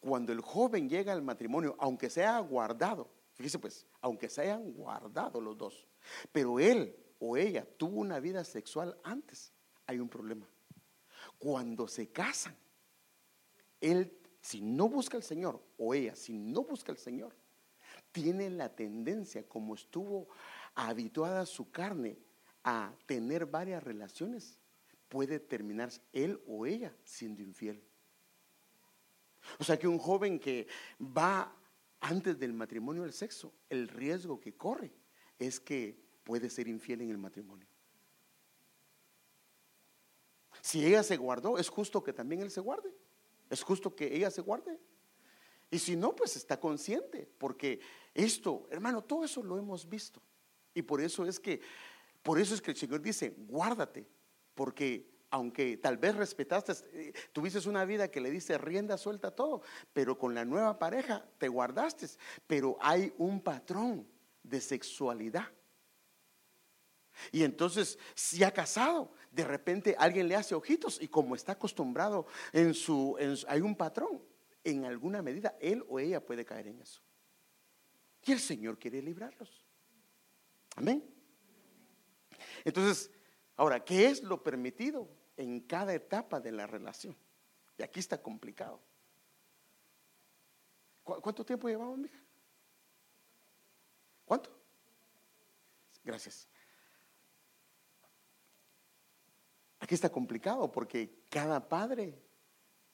[0.00, 5.40] Cuando el joven llega al matrimonio, aunque sea guardado, fíjese pues, aunque se hayan guardado
[5.40, 5.86] los dos,
[6.32, 9.52] pero él o ella tuvo una vida sexual antes,
[9.86, 10.46] hay un problema.
[11.38, 12.56] Cuando se casan,
[13.80, 17.34] él, si no busca al Señor, o ella, si no busca al Señor,
[18.12, 20.28] tiene la tendencia, como estuvo
[20.74, 22.18] habituada su carne
[22.64, 24.58] a tener varias relaciones,
[25.08, 27.82] puede terminar él o ella siendo infiel.
[29.58, 30.66] O sea que un joven que
[31.00, 31.54] va
[32.00, 34.92] antes del matrimonio al sexo, el riesgo que corre
[35.38, 37.66] es que puede ser infiel en el matrimonio.
[40.60, 42.92] Si ella se guardó, es justo que también él se guarde.
[43.48, 44.78] Es justo que ella se guarde.
[45.70, 47.80] Y si no, pues está consciente, porque
[48.14, 50.22] esto, hermano, todo eso lo hemos visto.
[50.74, 51.60] Y por eso es que,
[52.22, 54.06] por eso es que el Señor dice, guárdate,
[54.54, 59.62] porque aunque tal vez respetaste, eh, tuviste una vida que le dice rienda suelta todo,
[59.92, 62.06] pero con la nueva pareja te guardaste,
[62.46, 64.06] pero hay un patrón
[64.42, 65.48] de sexualidad.
[67.32, 72.26] Y entonces, si ha casado, de repente alguien le hace ojitos y como está acostumbrado
[72.52, 73.16] en su,
[73.48, 74.22] hay un patrón,
[74.64, 77.02] en alguna medida él o ella puede caer en eso.
[78.24, 79.64] Y el Señor quiere librarlos.
[80.76, 81.04] Amén.
[82.64, 83.10] Entonces,
[83.56, 85.08] ahora, ¿qué es lo permitido
[85.38, 87.16] en cada etapa de la relación?
[87.78, 88.80] Y aquí está complicado.
[91.04, 92.18] ¿Cuánto tiempo llevamos, mija?
[94.26, 94.50] ¿Cuánto?
[96.04, 96.46] Gracias.
[99.80, 102.20] Aquí está complicado porque cada padre.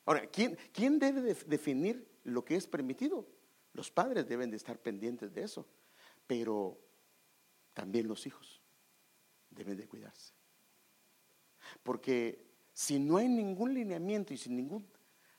[0.05, 3.27] Ahora, ¿quién, quién debe definir lo que es permitido?
[3.73, 5.67] Los padres deben de estar pendientes de eso,
[6.27, 6.79] pero
[7.73, 8.61] también los hijos
[9.51, 10.33] deben de cuidarse.
[11.83, 14.87] Porque si no hay ningún lineamiento y sin ningún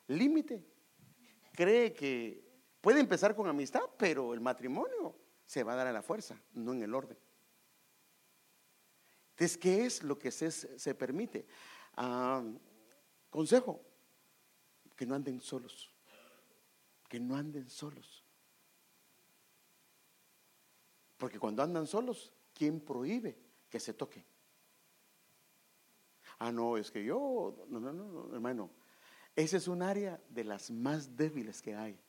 [0.08, 0.66] límite,
[1.54, 2.44] cree que
[2.82, 5.16] puede empezar con amistad, pero el matrimonio
[5.46, 7.18] se va a dar a la fuerza, no en el orden.
[9.32, 11.46] Entonces, ¿qué es lo que se, permite?
[11.98, 12.42] Ah,
[13.30, 13.82] consejo,
[14.96, 15.92] que no anden solos,
[17.10, 18.24] que no anden solos.
[21.18, 23.38] Porque cuando andan solos, ¿quién prohíbe
[23.70, 24.26] que se toque?
[26.40, 28.70] Ah, no, es que yo, no, no, no, hermano,
[29.36, 32.00] esa es un área de las más débiles que hay.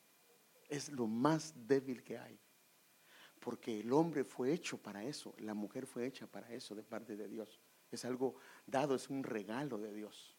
[0.69, 2.39] Es lo más débil que hay
[3.47, 7.17] porque el hombre fue hecho para eso, la mujer fue hecha para eso de parte
[7.17, 7.61] de Dios.
[7.93, 8.35] Es algo
[8.67, 10.35] dado, es un regalo de Dios.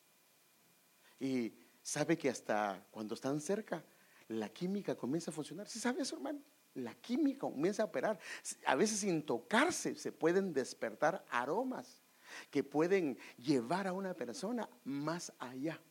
[1.17, 3.81] Y sabe que hasta cuando están cerca,
[4.27, 5.69] la química comienza a funcionar.
[5.69, 6.41] ¿Sí sabe eso, hermano?
[6.73, 8.19] La química comienza a operar.
[8.65, 12.03] A veces sin tocarse se pueden despertar aromas
[12.49, 15.81] que pueden llevar a una persona más allá.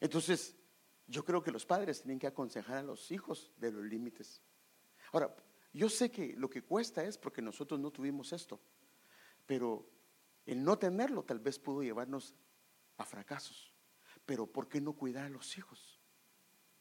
[0.00, 0.56] Entonces,
[1.06, 4.42] yo creo que los padres tienen que aconsejar a los hijos de los límites.
[5.12, 5.34] Ahora,
[5.72, 8.60] yo sé que lo que cuesta es porque nosotros no tuvimos esto,
[9.46, 9.88] pero
[10.46, 12.34] el no tenerlo tal vez pudo llevarnos
[12.96, 13.72] a fracasos.
[14.26, 15.97] Pero ¿por qué no cuidar a los hijos?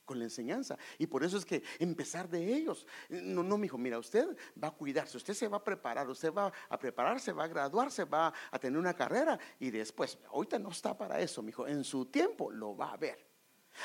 [0.08, 0.78] Con la enseñanza.
[0.97, 2.88] Y por eso es que empezar de ellos.
[3.10, 6.34] No, no, mi hijo, mira, usted va a cuidarse, usted se va a preparar, usted
[6.34, 10.70] va a prepararse, va a graduarse, va a tener una carrera y después, ahorita no
[10.70, 13.28] está para eso, mi hijo, en su tiempo lo va a ver.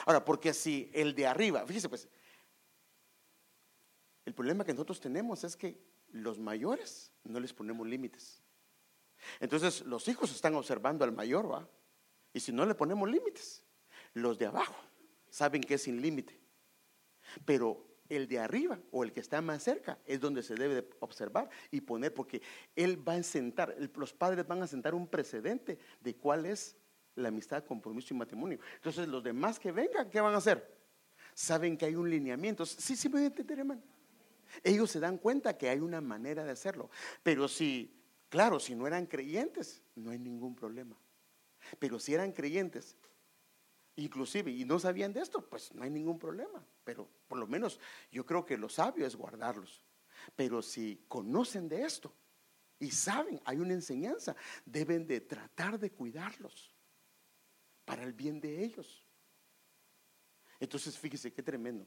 [0.07, 2.09] Ahora, porque si el de arriba, fíjese pues,
[4.25, 5.77] el problema que nosotros tenemos es que
[6.13, 8.41] los mayores no les ponemos límites.
[9.41, 11.69] Entonces los hijos están observando al mayor, ¿va?
[12.33, 13.65] Y si no le ponemos límites,
[14.15, 14.75] los de abajo
[15.33, 16.39] saben que es sin límite.
[17.45, 21.51] Pero el de arriba o el que está más cerca es donde se debe observar
[21.71, 22.41] y poner, porque
[22.77, 26.77] él va a sentar, los padres van a sentar un precedente de cuál es
[27.15, 28.61] la amistad, compromiso y matrimonio.
[28.77, 30.81] Entonces los demás que vengan, ¿qué van a hacer?
[31.35, 32.65] Saben que hay un lineamiento.
[32.65, 33.83] Sí, sí, me entender, hermano.
[34.63, 36.91] Ellos se dan cuenta que hay una manera de hacerlo.
[37.23, 37.99] Pero si
[38.33, 40.97] Claro, si no eran creyentes, no hay ningún problema.
[41.79, 42.97] Pero si eran creyentes,
[43.97, 46.65] inclusive, y no sabían de esto, pues no hay ningún problema.
[46.85, 47.79] Pero por lo menos
[48.11, 49.83] yo creo que lo sabio es guardarlos.
[50.37, 52.15] Pero si conocen de esto
[52.79, 56.75] y saben, hay una enseñanza, deben de tratar de cuidarlos
[57.85, 59.05] para el bien de ellos.
[60.61, 61.87] Entonces, fíjese qué tremendo.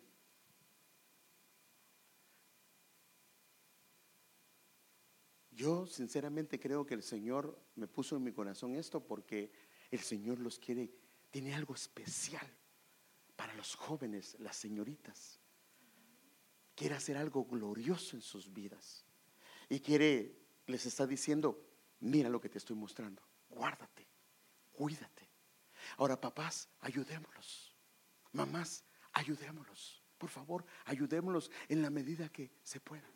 [5.55, 9.53] Yo sinceramente creo que el Señor me puso en mi corazón esto porque
[9.89, 10.91] el Señor los quiere,
[11.35, 12.47] tiene algo especial
[13.35, 15.37] para los jóvenes, las señoritas.
[16.73, 19.03] Quiere hacer algo glorioso en sus vidas.
[19.67, 20.33] Y quiere,
[20.65, 21.61] les está diciendo,
[21.99, 24.07] mira lo que te estoy mostrando, guárdate,
[24.71, 25.29] cuídate.
[25.97, 27.75] Ahora, papás, ayudémoslos.
[28.31, 30.01] Mamás, ayudémoslos.
[30.17, 33.11] Por favor, ayudémoslos en la medida que se pueda.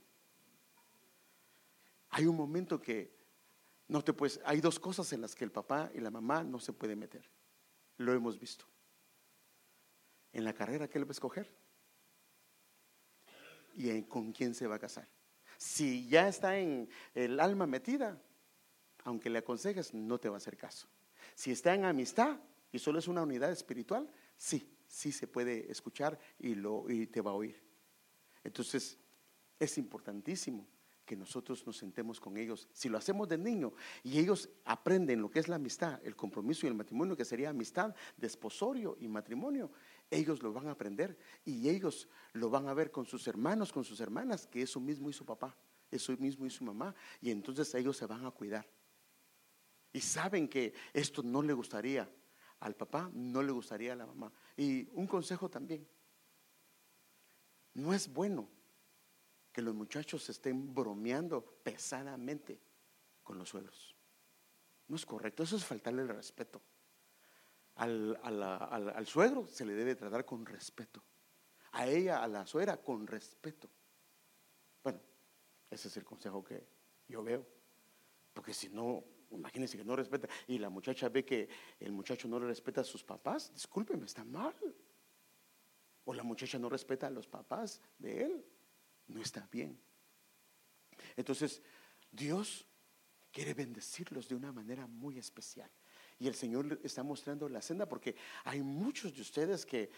[2.09, 3.17] Hay un momento que
[3.87, 6.59] no te puedes, hay dos cosas en las que el papá y la mamá no
[6.59, 7.38] se pueden meter.
[7.99, 8.65] Lo hemos visto.
[10.31, 11.47] En la carrera que él va a escoger
[13.75, 15.07] y con quién se va a casar.
[15.57, 18.21] Si ya está en el alma metida,
[19.03, 20.87] aunque le aconsejes, no te va a hacer caso.
[21.35, 22.39] Si está en amistad
[22.71, 27.19] y solo es una unidad espiritual, sí, sí se puede escuchar y, lo, y te
[27.19, 27.61] va a oír.
[28.45, 28.97] Entonces,
[29.59, 30.65] es importantísimo
[31.09, 32.69] que nosotros nos sentemos con ellos.
[32.71, 36.67] Si lo hacemos de niño y ellos aprenden lo que es la amistad, el compromiso
[36.67, 39.71] y el matrimonio, que sería amistad, desposorio y matrimonio,
[40.11, 43.83] ellos lo van a aprender y ellos lo van a ver con sus hermanos, con
[43.83, 45.57] sus hermanas, que eso mismo hizo papá,
[45.89, 48.69] eso mismo hizo mamá, y entonces ellos se van a cuidar.
[49.91, 52.07] Y saben que esto no le gustaría
[52.59, 54.31] al papá, no le gustaría a la mamá.
[54.55, 55.87] Y un consejo también,
[57.73, 58.58] no es bueno
[59.51, 62.59] que los muchachos estén bromeando pesadamente
[63.23, 63.95] con los suelos.
[64.87, 66.61] No es correcto, eso es faltarle el respeto.
[67.75, 71.01] Al, al, suegro se le debe tratar con respeto.
[71.71, 73.69] A ella, a la suegra, con respeto.
[74.83, 74.99] Bueno,
[75.69, 76.67] ese es el consejo que
[77.07, 77.45] yo veo.
[78.33, 81.47] Porque si no, imagínense que no respeta y la muchacha ve que
[81.79, 84.55] el muchacho no le respeta a sus papás, discúlpeme, está mal.
[86.05, 88.45] O la muchacha no respeta a los papás de él,
[89.09, 89.79] no está bien.
[91.17, 91.61] Entonces,
[92.11, 92.65] Dios
[93.31, 95.69] quiere bendecirlos de una manera muy especial.
[96.17, 99.89] Y el Señor está mostrando la senda porque hay muchos de ustedes que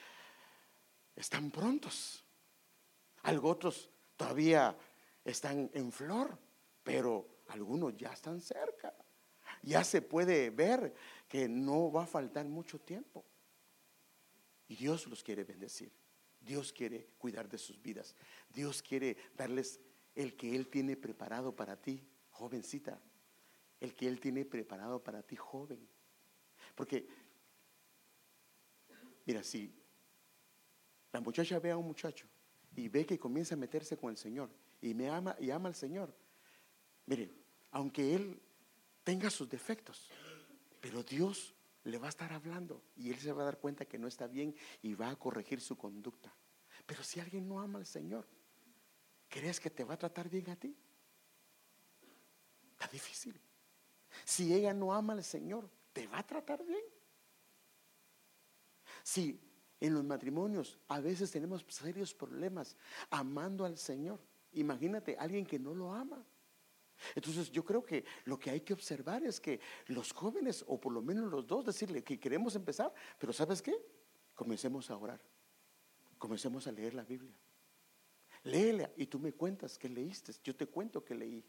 [1.16, 2.24] están prontos.
[3.24, 4.78] Algo otros todavía
[5.24, 6.38] están en flor,
[6.84, 8.94] pero algunos ya están cerca.
[9.64, 10.94] Ya se puede ver
[11.28, 13.26] que no va a faltar mucho tiempo.
[14.68, 15.92] Y Dios los quiere bendecir.
[16.42, 18.16] Dios quiere cuidar de sus vidas.
[18.50, 19.80] Dios quiere darles
[20.16, 23.00] el que Él tiene preparado para ti, jovencita.
[23.80, 25.88] El que Él tiene preparado para ti, joven.
[26.76, 27.08] Porque,
[29.26, 29.74] mira, si
[31.12, 32.28] la muchacha ve a un muchacho
[32.76, 34.50] y ve que comienza a meterse con el Señor
[34.82, 36.16] y me ama y ama al Señor,
[37.06, 37.32] mire,
[37.72, 38.42] aunque Él
[39.04, 40.10] tenga sus defectos,
[40.80, 41.54] pero Dios
[41.84, 44.28] le va a estar hablando y él se va a dar cuenta que no está
[44.28, 46.34] bien y va a corregir su conducta.
[46.86, 48.28] Pero si alguien no ama al Señor,
[49.28, 50.76] ¿crees que te va a tratar bien a ti?
[52.74, 53.40] Está difícil.
[54.26, 56.84] Si ella no ama al Señor, ¿te va a tratar bien?
[59.04, 59.40] Si
[59.80, 62.76] en los matrimonios a veces tenemos serios problemas
[63.10, 64.20] amando al Señor,
[64.54, 66.24] imagínate alguien que no lo ama.
[67.16, 70.94] Entonces yo creo que lo que hay que observar es que los jóvenes, o por
[70.94, 73.76] lo menos los dos, decirle que queremos empezar, pero ¿sabes qué?
[74.34, 75.22] Comencemos a orar,
[76.18, 77.36] comencemos a leer la Biblia.
[78.44, 81.46] Léela y tú me cuentas que leíste, yo te cuento que leí.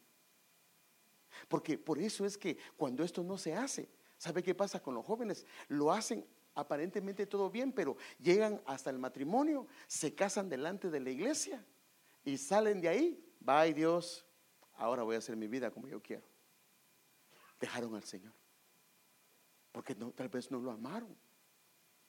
[1.48, 3.88] Porque por eso es que cuando esto no se hace,
[4.18, 5.46] ¿sabe qué pasa con los jóvenes?
[5.68, 11.10] Lo hacen aparentemente todo bien, pero llegan hasta el matrimonio, se casan delante de la
[11.10, 11.64] iglesia
[12.24, 13.34] y salen de ahí.
[13.40, 14.24] Bye Dios,
[14.82, 16.24] ahora voy a hacer mi vida como yo quiero.
[17.60, 18.32] Dejaron al Señor.
[19.70, 21.16] Porque tal vez no lo amaron.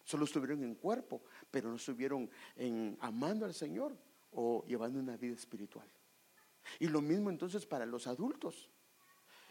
[0.03, 3.95] Solo estuvieron en cuerpo, pero no estuvieron en amando al Señor
[4.31, 5.87] o llevando una vida espiritual.
[6.79, 8.69] Y lo mismo entonces para los adultos.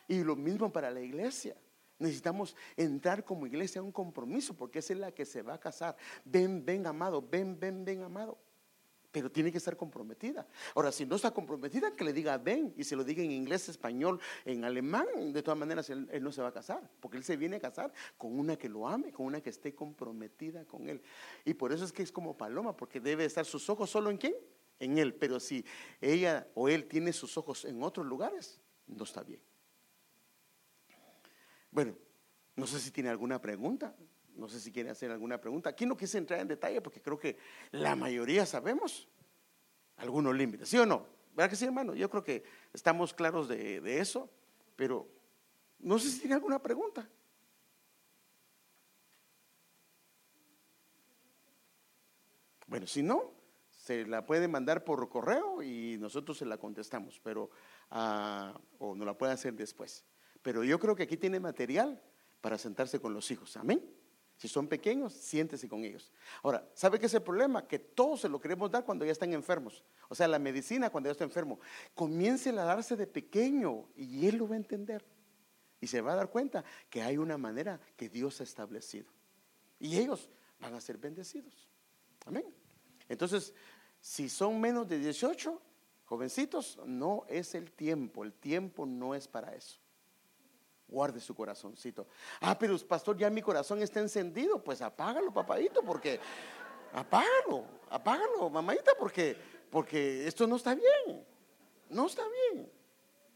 [0.08, 1.56] Y lo mismo para la iglesia.
[1.98, 5.60] Necesitamos entrar como iglesia a un compromiso porque esa es la que se va a
[5.60, 5.96] casar.
[6.24, 8.36] Ven, ven amado, ven, ven, ven amado
[9.12, 10.46] pero tiene que estar comprometida.
[10.74, 13.68] Ahora, si no está comprometida, que le diga ven y se lo diga en inglés,
[13.68, 17.36] español, en alemán, de todas maneras él, no se va a casar, porque él se
[17.36, 21.02] viene a casar con una que lo ame, con una que esté comprometida con él.
[21.44, 24.16] Y por eso es que es como paloma, porque debe estar sus ojos solo en
[24.16, 24.34] quién?
[24.80, 25.14] En él.
[25.14, 25.64] Pero si
[26.00, 29.42] ella o él tiene sus ojos en otros lugares, no está bien.
[31.70, 31.96] Bueno,
[32.56, 33.94] no sé si tiene alguna pregunta.
[34.34, 35.70] No sé si quiere hacer alguna pregunta.
[35.70, 37.36] Aquí no quise entrar en detalle porque creo que
[37.70, 39.08] la mayoría sabemos
[39.96, 41.06] algunos límites, ¿sí o no?
[41.34, 41.94] ¿Verdad que sí, hermano?
[41.94, 44.28] Yo creo que estamos claros de, de eso,
[44.76, 45.08] pero
[45.78, 47.08] no sé si tiene alguna pregunta.
[52.66, 53.34] Bueno, si no,
[53.68, 57.50] se la puede mandar por correo y nosotros se la contestamos, pero
[57.90, 60.04] ah, o no la puede hacer después.
[60.40, 62.00] Pero yo creo que aquí tiene material
[62.40, 63.56] para sentarse con los hijos.
[63.56, 63.84] Amén.
[64.42, 66.10] Si son pequeños, siéntese con ellos.
[66.42, 67.64] Ahora, ¿sabe qué es el problema?
[67.64, 69.84] Que todos se lo queremos dar cuando ya están enfermos.
[70.08, 71.60] O sea, la medicina cuando ya está enfermo.
[71.94, 75.04] Comience a darse de pequeño y él lo va a entender.
[75.80, 79.06] Y se va a dar cuenta que hay una manera que Dios ha establecido.
[79.78, 80.28] Y ellos
[80.58, 81.68] van a ser bendecidos.
[82.26, 82.52] Amén.
[83.08, 83.54] Entonces,
[84.00, 85.62] si son menos de 18,
[86.04, 88.24] jovencitos, no es el tiempo.
[88.24, 89.78] El tiempo no es para eso.
[90.92, 92.06] Guarde su corazoncito.
[92.42, 94.62] Ah, pero pastor, ya mi corazón está encendido.
[94.62, 96.20] Pues apágalo, papadito, porque
[96.92, 99.34] apágalo, apágalo, mamadita, porque,
[99.70, 101.24] porque esto no está bien.
[101.88, 102.70] No está bien.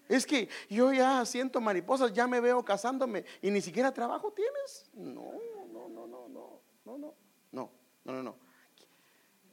[0.06, 4.90] Es que yo ya siento mariposas, ya me veo casándome y ni siquiera trabajo tienes.
[4.92, 5.32] No,
[5.72, 7.14] no, no, no, no, no, no,
[7.52, 7.72] no,
[8.04, 8.36] no, no.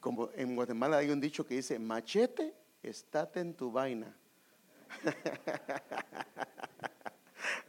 [0.01, 4.13] Como en Guatemala hay un dicho que dice, machete, estate en tu vaina.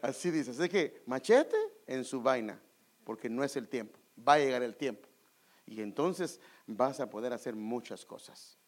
[0.05, 2.61] Así dice, así que machete en su vaina,
[3.05, 5.09] porque no es el tiempo, va a llegar el tiempo.
[5.65, 8.59] Y entonces vas a poder hacer muchas cosas.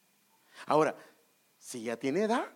[0.64, 0.96] Ahora,
[1.58, 2.46] si ya tiene edad,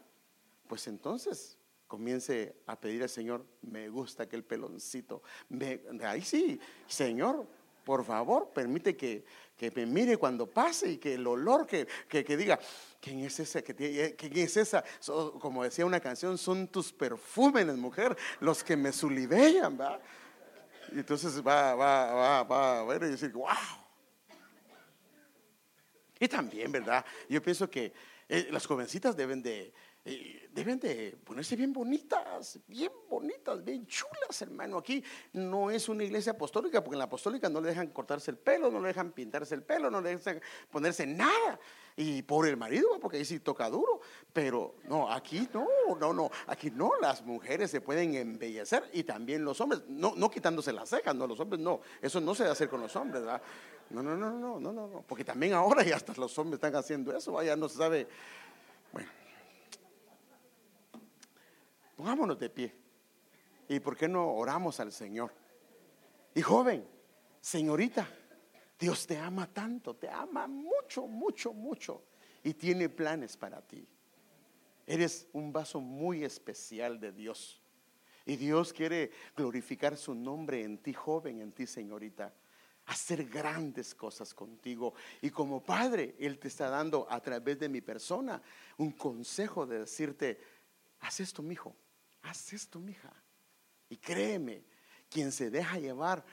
[0.67, 5.23] pues entonces comience a pedir al Señor, me gusta aquel peloncito.
[5.51, 7.47] Me, ahí sí, Señor,
[7.85, 9.27] por favor, permite que,
[9.75, 12.59] me mire cuando pase y que el olor que, diga,
[13.01, 13.63] ¿quién es esa?
[13.63, 14.85] ¿Quién es esa?
[15.41, 20.01] como decía una canción, son tus perfúmenes, mujer, los que me sulibellan, ¿va?
[20.93, 22.43] Y entonces va, va, va,
[22.85, 23.49] va a y decir, wow.
[26.19, 27.05] Y también, ¿verdad?
[27.29, 27.93] Yo pienso que
[28.29, 29.73] eh, las jovencitas deben de,
[30.03, 34.79] eh, deben de ponerse bien bonitas, bien bonitas, bien chulas, hermano.
[34.79, 38.39] Aquí no es una iglesia apostólica, porque en la apostólica no le dejan cortarse el
[38.39, 40.41] pelo, no le dejan pintarse el pelo, no le dejan
[40.71, 41.61] ponerse nada.
[41.97, 44.01] Y por el marido, porque ahí sí toca duro.
[44.33, 45.67] Pero no, aquí no,
[45.99, 50.31] no, no, aquí no, las mujeres se pueden embellecer y también los hombres, no, no
[50.31, 53.23] quitándose las cejas, no, los hombres no, eso no se debe hacer con los hombres,
[53.23, 53.43] ¿verdad?
[53.91, 56.75] No, no, no, no, no, no, no, porque también ahora ya hasta los hombres están
[56.75, 58.09] haciendo eso, ya no se sabe.
[62.01, 62.75] Pongámonos de pie.
[63.69, 65.35] ¿Y por qué no oramos al Señor?
[66.35, 66.89] Y joven,
[67.43, 68.09] señorita,
[68.79, 72.05] Dios te ama tanto, te ama mucho, mucho, mucho.
[72.43, 73.87] Y tiene planes para ti.
[74.87, 77.61] Eres un vaso muy especial de Dios.
[78.25, 82.33] Y Dios quiere glorificar su nombre en ti, joven, en ti, señorita.
[82.87, 84.95] Hacer grandes cosas contigo.
[85.21, 88.41] Y como padre, Él te está dando a través de mi persona
[88.79, 90.41] un consejo de decirte,
[91.01, 91.77] haz esto, mi hijo
[92.23, 93.13] haz esto, mija.
[93.89, 94.65] Y créeme,
[95.09, 96.25] quien se deja llevar,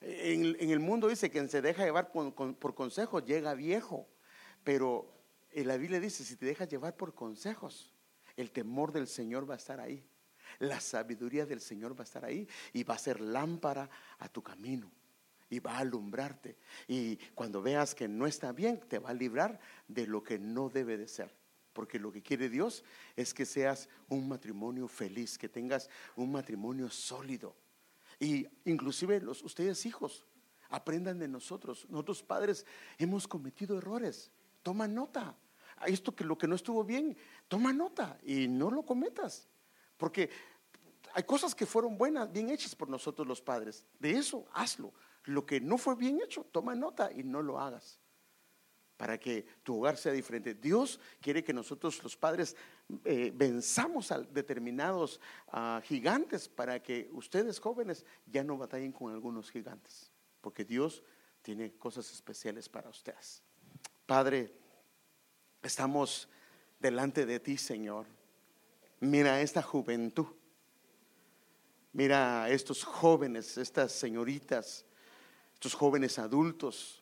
[0.00, 4.08] en, el mundo dice, quien se deja llevar por, consejos llega viejo.
[4.64, 5.12] Pero
[5.50, 7.92] en la Biblia dice, si te dejas llevar por consejos,
[8.36, 10.06] el temor del Señor va a estar ahí.
[10.58, 13.88] La sabiduría del Señor va a estar ahí y va a ser lámpara
[14.18, 14.90] a tu camino
[15.48, 16.56] y va a alumbrarte.
[16.86, 20.68] Y cuando veas que no está bien, te va a librar de lo que no
[20.68, 21.39] debe de ser
[21.80, 22.84] porque lo que quiere Dios
[23.16, 27.56] es que seas un matrimonio feliz, que tengas un matrimonio sólido.
[28.18, 30.26] Y inclusive los, ustedes hijos,
[30.68, 31.86] aprendan de nosotros.
[31.88, 32.66] Nosotros padres
[32.98, 34.30] hemos cometido errores.
[34.62, 35.34] Toma nota.
[35.86, 37.16] Esto que lo que no estuvo bien,
[37.48, 39.48] toma nota y no lo cometas.
[39.96, 40.28] Porque
[41.14, 43.86] hay cosas que fueron buenas, bien hechas por nosotros los padres.
[43.98, 44.92] De eso hazlo.
[45.24, 47.98] Lo que no fue bien hecho, toma nota y no lo hagas
[49.00, 50.52] para que tu hogar sea diferente.
[50.52, 52.54] Dios quiere que nosotros los padres
[53.06, 55.18] eh, venzamos a determinados
[55.48, 60.12] ah, gigantes para que ustedes jóvenes ya no batallen con algunos gigantes,
[60.42, 61.02] porque Dios
[61.40, 63.42] tiene cosas especiales para ustedes.
[64.04, 64.52] Padre,
[65.62, 66.28] estamos
[66.78, 68.04] delante de ti, Señor.
[69.00, 70.26] Mira esta juventud.
[71.94, 74.84] Mira estos jóvenes, estas señoritas,
[75.54, 76.99] estos jóvenes adultos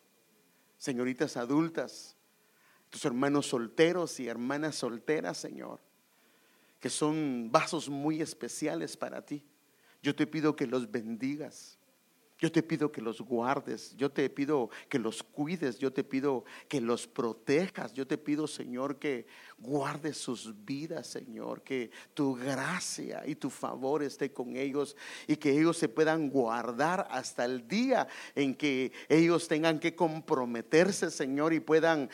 [0.79, 2.17] señoritas adultas,
[2.89, 5.81] tus hermanos solteros y hermanas solteras, Señor,
[6.81, 9.45] que son vasos muy especiales para ti.
[10.03, 11.79] Yo te pido que los bendigas,
[12.41, 16.45] Yo te pido que los guardes, yo te pido que los cuides, yo te pido
[16.69, 19.27] que los protejas, yo te pido, Señor, que
[19.61, 25.51] guardes sus vidas, Señor, que tu gracia y tu favor esté con ellos y que
[25.51, 31.61] ellos se puedan guardar hasta el día en que ellos tengan que comprometerse, Señor, y
[31.61, 32.09] puedan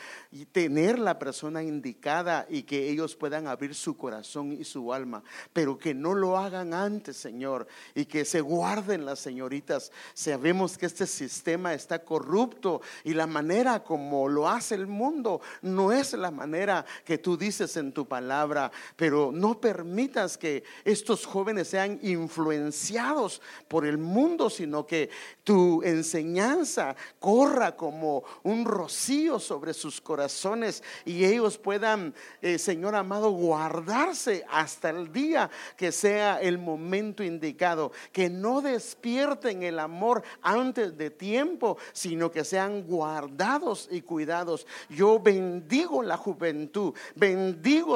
[0.51, 5.23] tener la persona indicada y que ellos puedan abrir su corazón y su alma,
[5.53, 9.91] pero que no lo hagan antes, Señor, y que se guarden las señoritas.
[10.15, 15.91] Sabemos que este sistema está corrupto y la manera como lo hace el mundo no
[15.91, 21.67] es la manera que tú dices en tu palabra, pero no permitas que estos jóvenes
[21.67, 25.09] sean influenciados por el mundo, sino que
[25.43, 33.31] tu enseñanza corra como un rocío sobre sus corazones y ellos puedan, eh, Señor amado,
[33.31, 40.97] guardarse hasta el día que sea el momento indicado, que no despierten el amor antes
[40.97, 44.65] de tiempo, sino que sean guardados y cuidados.
[44.89, 46.93] Yo bendigo la juventud,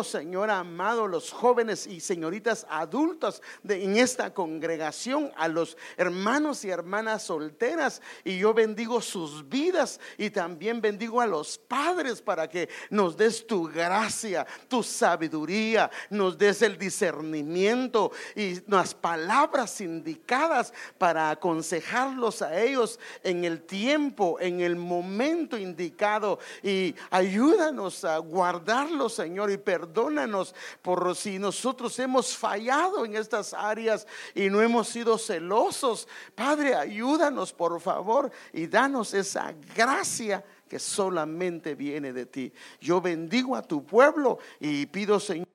[0.03, 6.69] Señor amado, los jóvenes y señoritas adultas de, en esta congregación, a los hermanos y
[6.69, 12.69] hermanas solteras, y yo bendigo sus vidas y también bendigo a los padres para que
[12.89, 21.29] nos des tu gracia, tu sabiduría, nos des el discernimiento y las palabras indicadas para
[21.31, 26.39] aconsejar a ellos en el tiempo, en el momento indicado.
[26.63, 34.07] Y ayúdanos a guardarlos, Señor, y perdónanos por si nosotros hemos fallado en estas áreas
[34.33, 36.07] y no hemos sido celosos.
[36.33, 42.53] Padre, ayúdanos, por favor, y danos esa gracia que solamente viene de ti.
[42.79, 45.47] Yo bendigo a tu pueblo y pido, Señor,